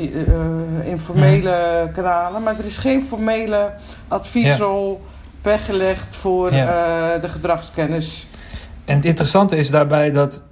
[0.83, 1.93] informele mm.
[1.93, 3.71] kanalen, maar er is geen formele
[4.07, 5.09] adviesrol ja.
[5.41, 7.17] weggelegd voor ja.
[7.17, 8.27] de gedragskennis.
[8.85, 10.43] En het interessante is daarbij dat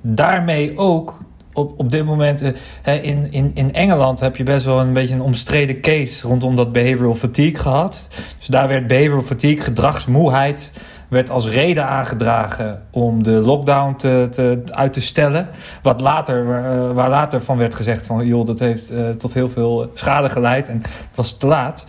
[0.00, 1.18] daarmee ook
[1.52, 5.14] op, op dit moment, uh, in, in, in Engeland heb je best wel een beetje
[5.14, 8.08] een omstreden case rondom dat behavioral fatigue gehad.
[8.38, 10.72] Dus daar werd behavioral fatigue, gedragsmoeheid,
[11.12, 15.48] werd als reden aangedragen om de lockdown te, te, uit te stellen.
[15.82, 19.50] Wat later, waar, waar later van werd gezegd van joh, dat heeft uh, tot heel
[19.50, 21.84] veel schade geleid en het was te laat.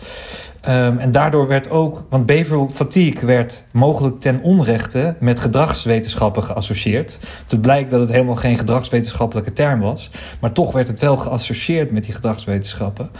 [0.68, 7.18] Um, en daardoor werd ook, want behavioral fatigue werd mogelijk ten onrechte met gedragswetenschappen geassocieerd.
[7.48, 10.10] Het blijkt dat het helemaal geen gedragswetenschappelijke term was,
[10.40, 13.10] maar toch werd het wel geassocieerd met die gedragswetenschappen.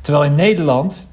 [0.00, 1.09] Terwijl in Nederland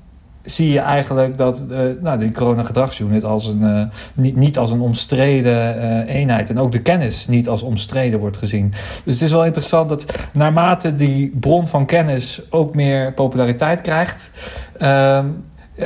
[0.49, 3.81] zie je eigenlijk dat uh, nou, die corona-gedragsunit als een, uh,
[4.13, 8.37] niet, niet als een omstreden uh, eenheid en ook de kennis niet als omstreden wordt
[8.37, 8.73] gezien.
[9.03, 14.31] Dus het is wel interessant dat naarmate die bron van kennis ook meer populariteit krijgt,
[14.77, 15.25] ehm,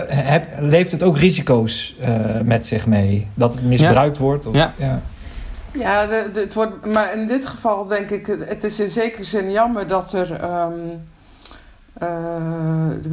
[0.08, 1.96] heb, leeft het ook risico's
[2.44, 3.28] met zich mee.
[3.34, 4.24] Dat het misbruikt ja.
[4.24, 4.46] wordt.
[4.46, 4.74] Of, ja.
[4.78, 5.02] ja.
[5.74, 9.24] Ja, de, de, het wordt, maar in dit geval denk ik, het is in zekere
[9.24, 10.32] zin jammer dat er.
[10.32, 11.11] Um, uh,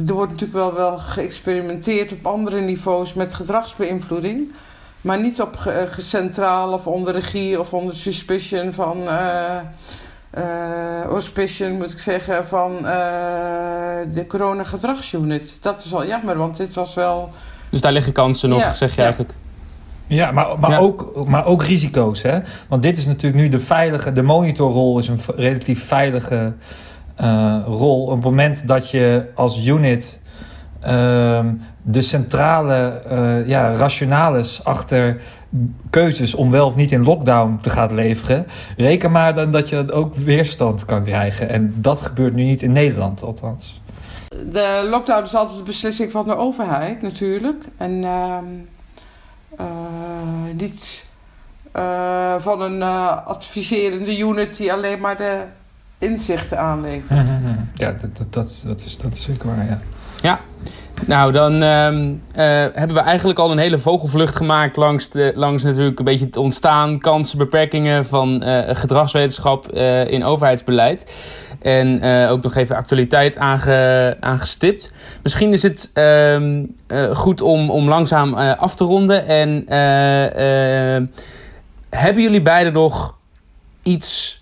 [0.07, 4.51] er wordt natuurlijk wel, wel geëxperimenteerd op andere niveaus met gedragsbeïnvloeding.
[5.01, 9.01] Maar niet op ge, centraal of onder regie of onder suspicion van.
[9.01, 9.55] Uh,
[10.37, 12.81] uh, auspicion moet ik zeggen van uh,
[14.13, 15.57] de corona gedragsunit.
[15.61, 17.29] Dat is wel jammer, want dit was wel.
[17.69, 19.03] Dus daar liggen kansen nog, Ja, zeg je ja.
[19.03, 19.33] eigenlijk.
[20.07, 20.77] Ja, maar, maar, Ja.
[20.77, 22.21] Ook, maar ook risico's.
[22.21, 22.39] Hè?
[22.67, 24.11] Want dit is natuurlijk nu de veilige...
[24.11, 26.47] De monitorrol is een relatief veilige eh,
[27.65, 28.03] rol.
[28.03, 30.21] Op het moment dat je als unit...
[30.79, 35.21] ehm, de centrale eh, ja, rationales achter
[35.89, 38.47] keuzes om wel of niet in lockdown te gaan leveren.
[38.77, 41.49] Reken maar dan dat je ook weerstand kan krijgen.
[41.49, 43.81] En dat gebeurt nu niet in Nederland, althans.
[44.51, 47.63] De lockdown is altijd de beslissing van de overheid natuurlijk.
[47.77, 48.45] En ehm,
[49.57, 49.65] eh,
[50.53, 51.05] niet
[51.71, 55.41] eh, van een eh, adviserende unit die alleen maar de
[55.99, 57.27] inzichten aanlevert.
[57.73, 59.79] Ja, dat, dat, dat, dat, is, dat is zeker waar,
[60.21, 60.39] ja.
[61.05, 65.63] Nou, dan ehm, eh, hebben we eigenlijk al een hele vogelvlucht gemaakt langs, de, langs
[65.63, 71.05] natuurlijk een beetje het ontstaan, kansen, beperkingen van eh, gedragswetenschap eh, in overheidsbeleid.
[71.61, 74.91] En eh, ook nog even actualiteit aange, aangestipt.
[75.23, 79.27] Misschien is het ehm, eh, goed om, om langzaam eh, af te ronden.
[79.27, 79.63] En
[81.89, 83.17] hebben jullie beiden nog
[83.83, 84.38] iets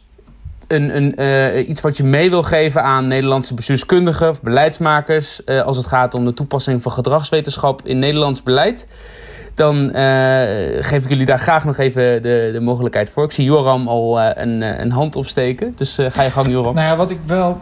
[0.68, 5.78] een, eh, iets wat je mee wil geven aan Nederlandse bestuurskundigen of beleidsmakers eh, als
[5.78, 8.88] het gaat om de toepassing van gedragswetenschap in Nederlands beleid,
[9.54, 13.24] dan eh, geef ik jullie daar graag nog even de, de mogelijkheid voor.
[13.24, 16.76] Ik zie Joram al een, een hand opsteken, dus ga je gang Joram.
[16.76, 17.60] Nou ja, wat ik wel.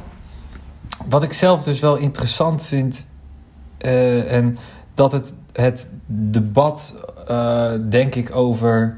[1.09, 3.07] Wat ik zelf dus wel interessant vind.
[4.29, 4.57] en
[4.93, 6.95] dat het, het debat,
[7.89, 8.95] denk ik, over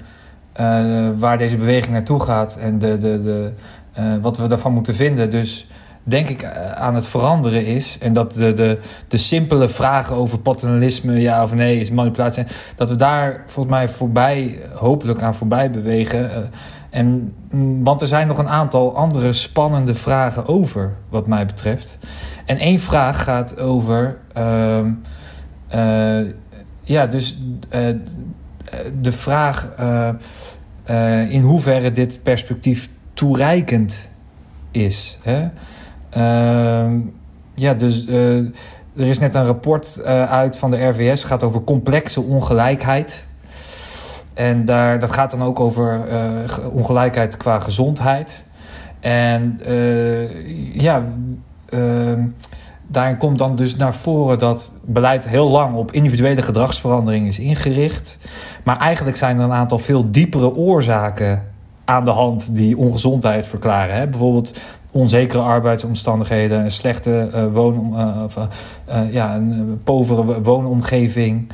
[1.17, 3.51] waar deze beweging naartoe gaat en de, de, de,
[3.97, 5.29] eh, wat we daarvan moeten vinden.
[5.29, 5.67] Dus
[6.03, 7.97] denk ik eh, aan het veranderen is.
[8.01, 12.43] En dat de, de, de simpele vragen over paternalisme, ja of nee, is manipulatie.
[12.75, 16.31] Dat we daar volgens mij voorbij, hopelijk aan voorbij bewegen.
[16.31, 16.37] eh,
[16.89, 21.97] en, mm, want er zijn nog een aantal andere spannende vragen over, wat mij betreft.
[22.45, 24.17] En één vraag gaat over.
[24.33, 24.91] ehm,
[25.67, 26.19] eh,
[26.87, 27.37] ja, dus
[27.69, 27.81] eh,
[29.01, 30.09] de vraag eh,
[30.83, 34.09] eh, in hoeverre dit perspectief toereikend
[34.71, 35.17] is.
[35.21, 35.47] Hè?
[36.09, 36.99] Ehm,
[37.55, 41.63] ja, dus eh, er is net een rapport eh, uit van de RVS, gaat over
[41.63, 43.27] complexe ongelijkheid.
[44.33, 48.43] En daar, dat gaat dan ook over eh, ge- ongelijkheid qua gezondheid.
[48.99, 49.59] En
[50.73, 51.03] ja,
[51.69, 52.25] ehm,
[52.87, 58.17] daarin komt dan dus naar voren dat beleid heel lang op individuele gedragsverandering is ingericht.
[58.63, 61.43] Maar eigenlijk zijn er een aantal veel diepere oorzaken
[61.89, 63.95] aan de hand die ongezondheid verklaren.
[63.95, 64.07] Hè?
[64.07, 64.57] Bijvoorbeeld
[64.91, 68.37] onzekere arbeidsomstandigheden, een slechte eh, woon, eh, of,
[68.85, 71.47] eh, ja, een povere wo- woonomgeving.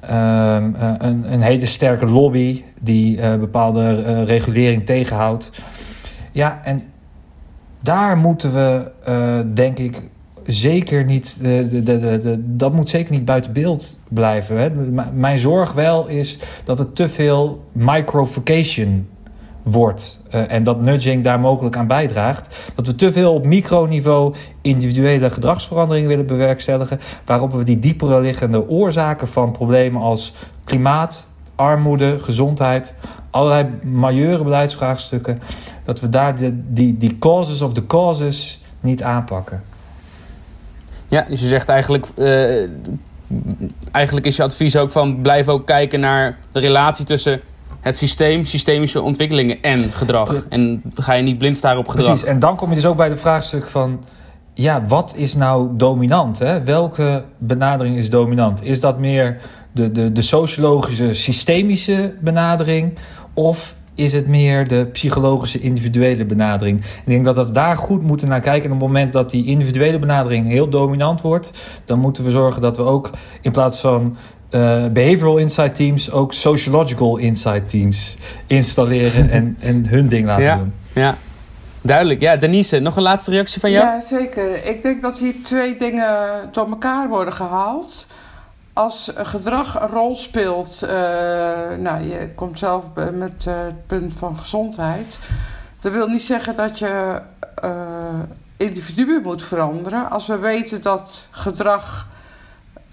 [0.00, 5.50] Ehm, eh, een, een hele sterke lobby die bepaalde regulering tegenhoudt.
[6.32, 6.82] Ja, en
[7.82, 8.90] daar moeten we,
[9.54, 10.02] denk ik,
[10.44, 11.40] zeker niet.
[11.42, 14.58] De, de, de, dat moet zeker niet buiten beeld blijven.
[14.58, 14.70] Hè.
[15.12, 19.06] Mijn zorg wel is dat het te veel microfication
[19.64, 20.20] wordt.
[20.30, 22.72] eh, en dat nudging daar mogelijk aan bijdraagt.
[22.74, 27.00] Dat we te veel op microniveau individuele gedragsveranderingen willen bewerkstelligen.
[27.24, 30.34] Waarop we die diepere liggende oorzaken van problemen als
[30.64, 32.94] klimaat, armoede, gezondheid,
[33.30, 35.40] allerlei majeure beleidsvraagstukken,
[35.84, 39.62] dat we daar die, die causes of the causes niet aanpakken.
[41.08, 42.68] Ja, dus je zegt eigenlijk, eh,
[43.90, 47.40] eigenlijk is je advies ook van blijf ook kijken naar de relatie tussen
[47.84, 50.46] het systeem, systemische ontwikkelingen en gedrag.
[50.48, 52.06] En ga je niet blind staren op gedrag.
[52.06, 54.04] Precies, en dan kom je dus ook bij de vraagstuk van...
[54.54, 56.38] ja, wat is nou dominant?
[56.38, 56.64] Hè?
[56.64, 58.64] Welke benadering is dominant?
[58.64, 59.40] Is dat meer
[59.72, 62.98] de, de, de sociologische, systemische benadering?
[63.34, 66.78] Of is het meer de psychologische, individuele benadering?
[66.78, 68.64] Ik denk dat we daar goed moeten naar kijken.
[68.68, 71.52] En op het moment dat die individuele benadering heel dominant wordt,
[71.84, 73.10] dan moeten we zorgen dat we ook
[73.40, 74.16] in plaats van
[74.54, 80.56] uh, behavioral insight teams ook sociological insight teams installeren en, en hun ding laten ja,
[80.56, 80.72] doen.
[80.92, 81.16] Ja,
[81.80, 82.20] duidelijk.
[82.20, 83.86] Ja, Denise, nog een laatste reactie van jou?
[83.86, 84.66] Ja, zeker.
[84.66, 88.06] Ik denk dat hier twee dingen door elkaar worden gehaald.
[88.72, 90.90] Als gedrag een rol speelt, uh,
[91.78, 92.82] nou, je komt zelf
[93.12, 95.16] met uh, het punt van gezondheid.
[95.80, 97.20] Dat wil niet zeggen dat je
[98.56, 100.10] individuen moet veranderen.
[100.10, 102.12] Als we weten dat gedrag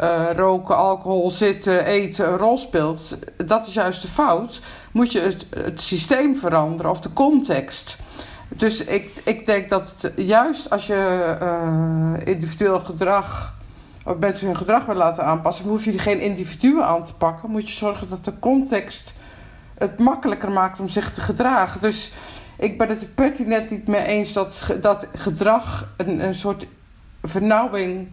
[0.04, 4.62] uh, roken, alcohol, zitten, eten een rol speelt, dat is juist de fout.
[4.92, 7.98] Moet je het, systeem veranderen of de context.
[8.48, 13.54] Dus ik, ik denk dat juist als je uh, individueel gedrag
[14.06, 17.50] of mensen hun gedrag wil laten aanpassen, hoef je geen individuen aan te pakken.
[17.50, 19.14] Moet je zorgen dat de context
[19.78, 21.82] het makkelijker maakt om zich te gedragen.
[21.82, 22.12] Dus
[22.58, 26.68] ik ben het er pertinent niet mee eens dat, dat gedrag een, een soort
[27.24, 28.08] vernauwing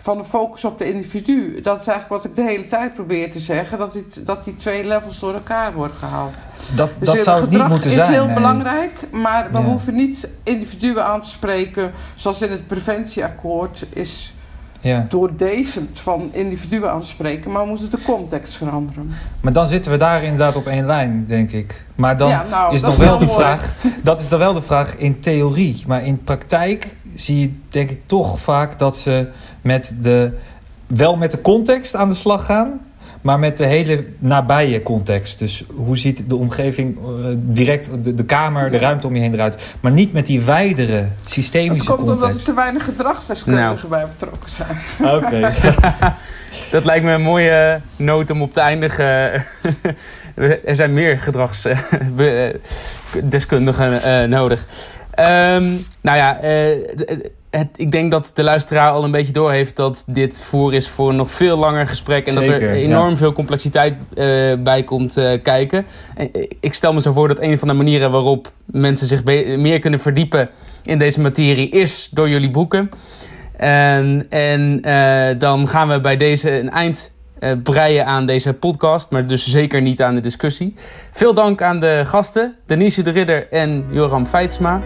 [0.00, 1.60] van de focus op de individu.
[1.60, 3.78] Dat is eigenlijk wat ik de hele tijd probeer te zeggen.
[3.78, 6.34] Dat die, dat die twee levels door elkaar worden gehaald.
[6.74, 8.10] Dat, dus dat zou het niet moeten zijn.
[8.10, 8.92] is heel belangrijk.
[9.10, 11.92] Maar we hoeven niet individuen aan te spreken.
[12.14, 14.32] Zoals in het preventieakkoord is
[14.80, 15.06] ja.
[15.08, 17.52] door deze van individuen aan te spreken.
[17.52, 19.10] Maar we moeten de context veranderen.
[19.40, 21.84] Maar dan zitten we daar inderdaad op één lijn, denk ik.
[21.94, 23.74] Maar dan nou, is nog wel de vraag.
[24.02, 25.84] Dat is dan wel de vraag in theorie.
[25.86, 29.28] Maar in praktijk zie je denk ik toch vaak dat ze
[29.62, 30.32] met de,
[30.86, 32.80] wel met de context aan de slag gaan,
[33.20, 35.38] maar met de hele nabije context.
[35.38, 37.04] Dus hoe ziet de omgeving uh,
[37.34, 39.58] direct, de, de, kamer, de ruimte om je heen eruit.
[39.80, 41.86] Maar niet met die wijdere systemische context.
[41.86, 43.88] Dat komt omdat er te weinig gedragsdeskundigen nou.
[43.88, 44.76] bij betrokken zijn.
[45.14, 45.52] Oké.
[46.70, 49.04] dat lijkt me een mooie noot om op te eindigen.
[50.64, 54.66] er zijn meer gedragsdeskundigen uh, nodig.
[55.18, 56.48] Um, nou ja, uh,
[57.50, 61.08] het, ik denk dat de luisteraar al een beetje doorheeft dat dit voor is voor
[61.08, 62.26] een nog veel langer gesprek.
[62.26, 65.86] En dat er enorm veel complexiteit uh, bij komt uh, kijken.
[66.14, 69.24] En, uh, ik stel me zo voor dat een van de manieren waarop mensen zich
[69.58, 70.50] meer kunnen verdiepen
[70.82, 72.90] in deze materie is door jullie boeken.
[73.56, 74.80] En, en
[75.38, 77.16] dan gaan we bij deze een eind
[77.62, 80.74] breien aan deze podcast, maar dus zeker niet aan de discussie.
[81.10, 84.82] Veel dank aan de gasten, Denise de Ridder en Joram Feitsma.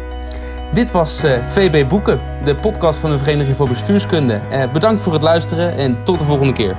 [0.73, 4.41] Dit was uh, VB Boeken, de podcast van de Vereniging voor Bestuurskunde.
[4.51, 6.77] Uh, bedankt voor het luisteren en tot de volgende keer.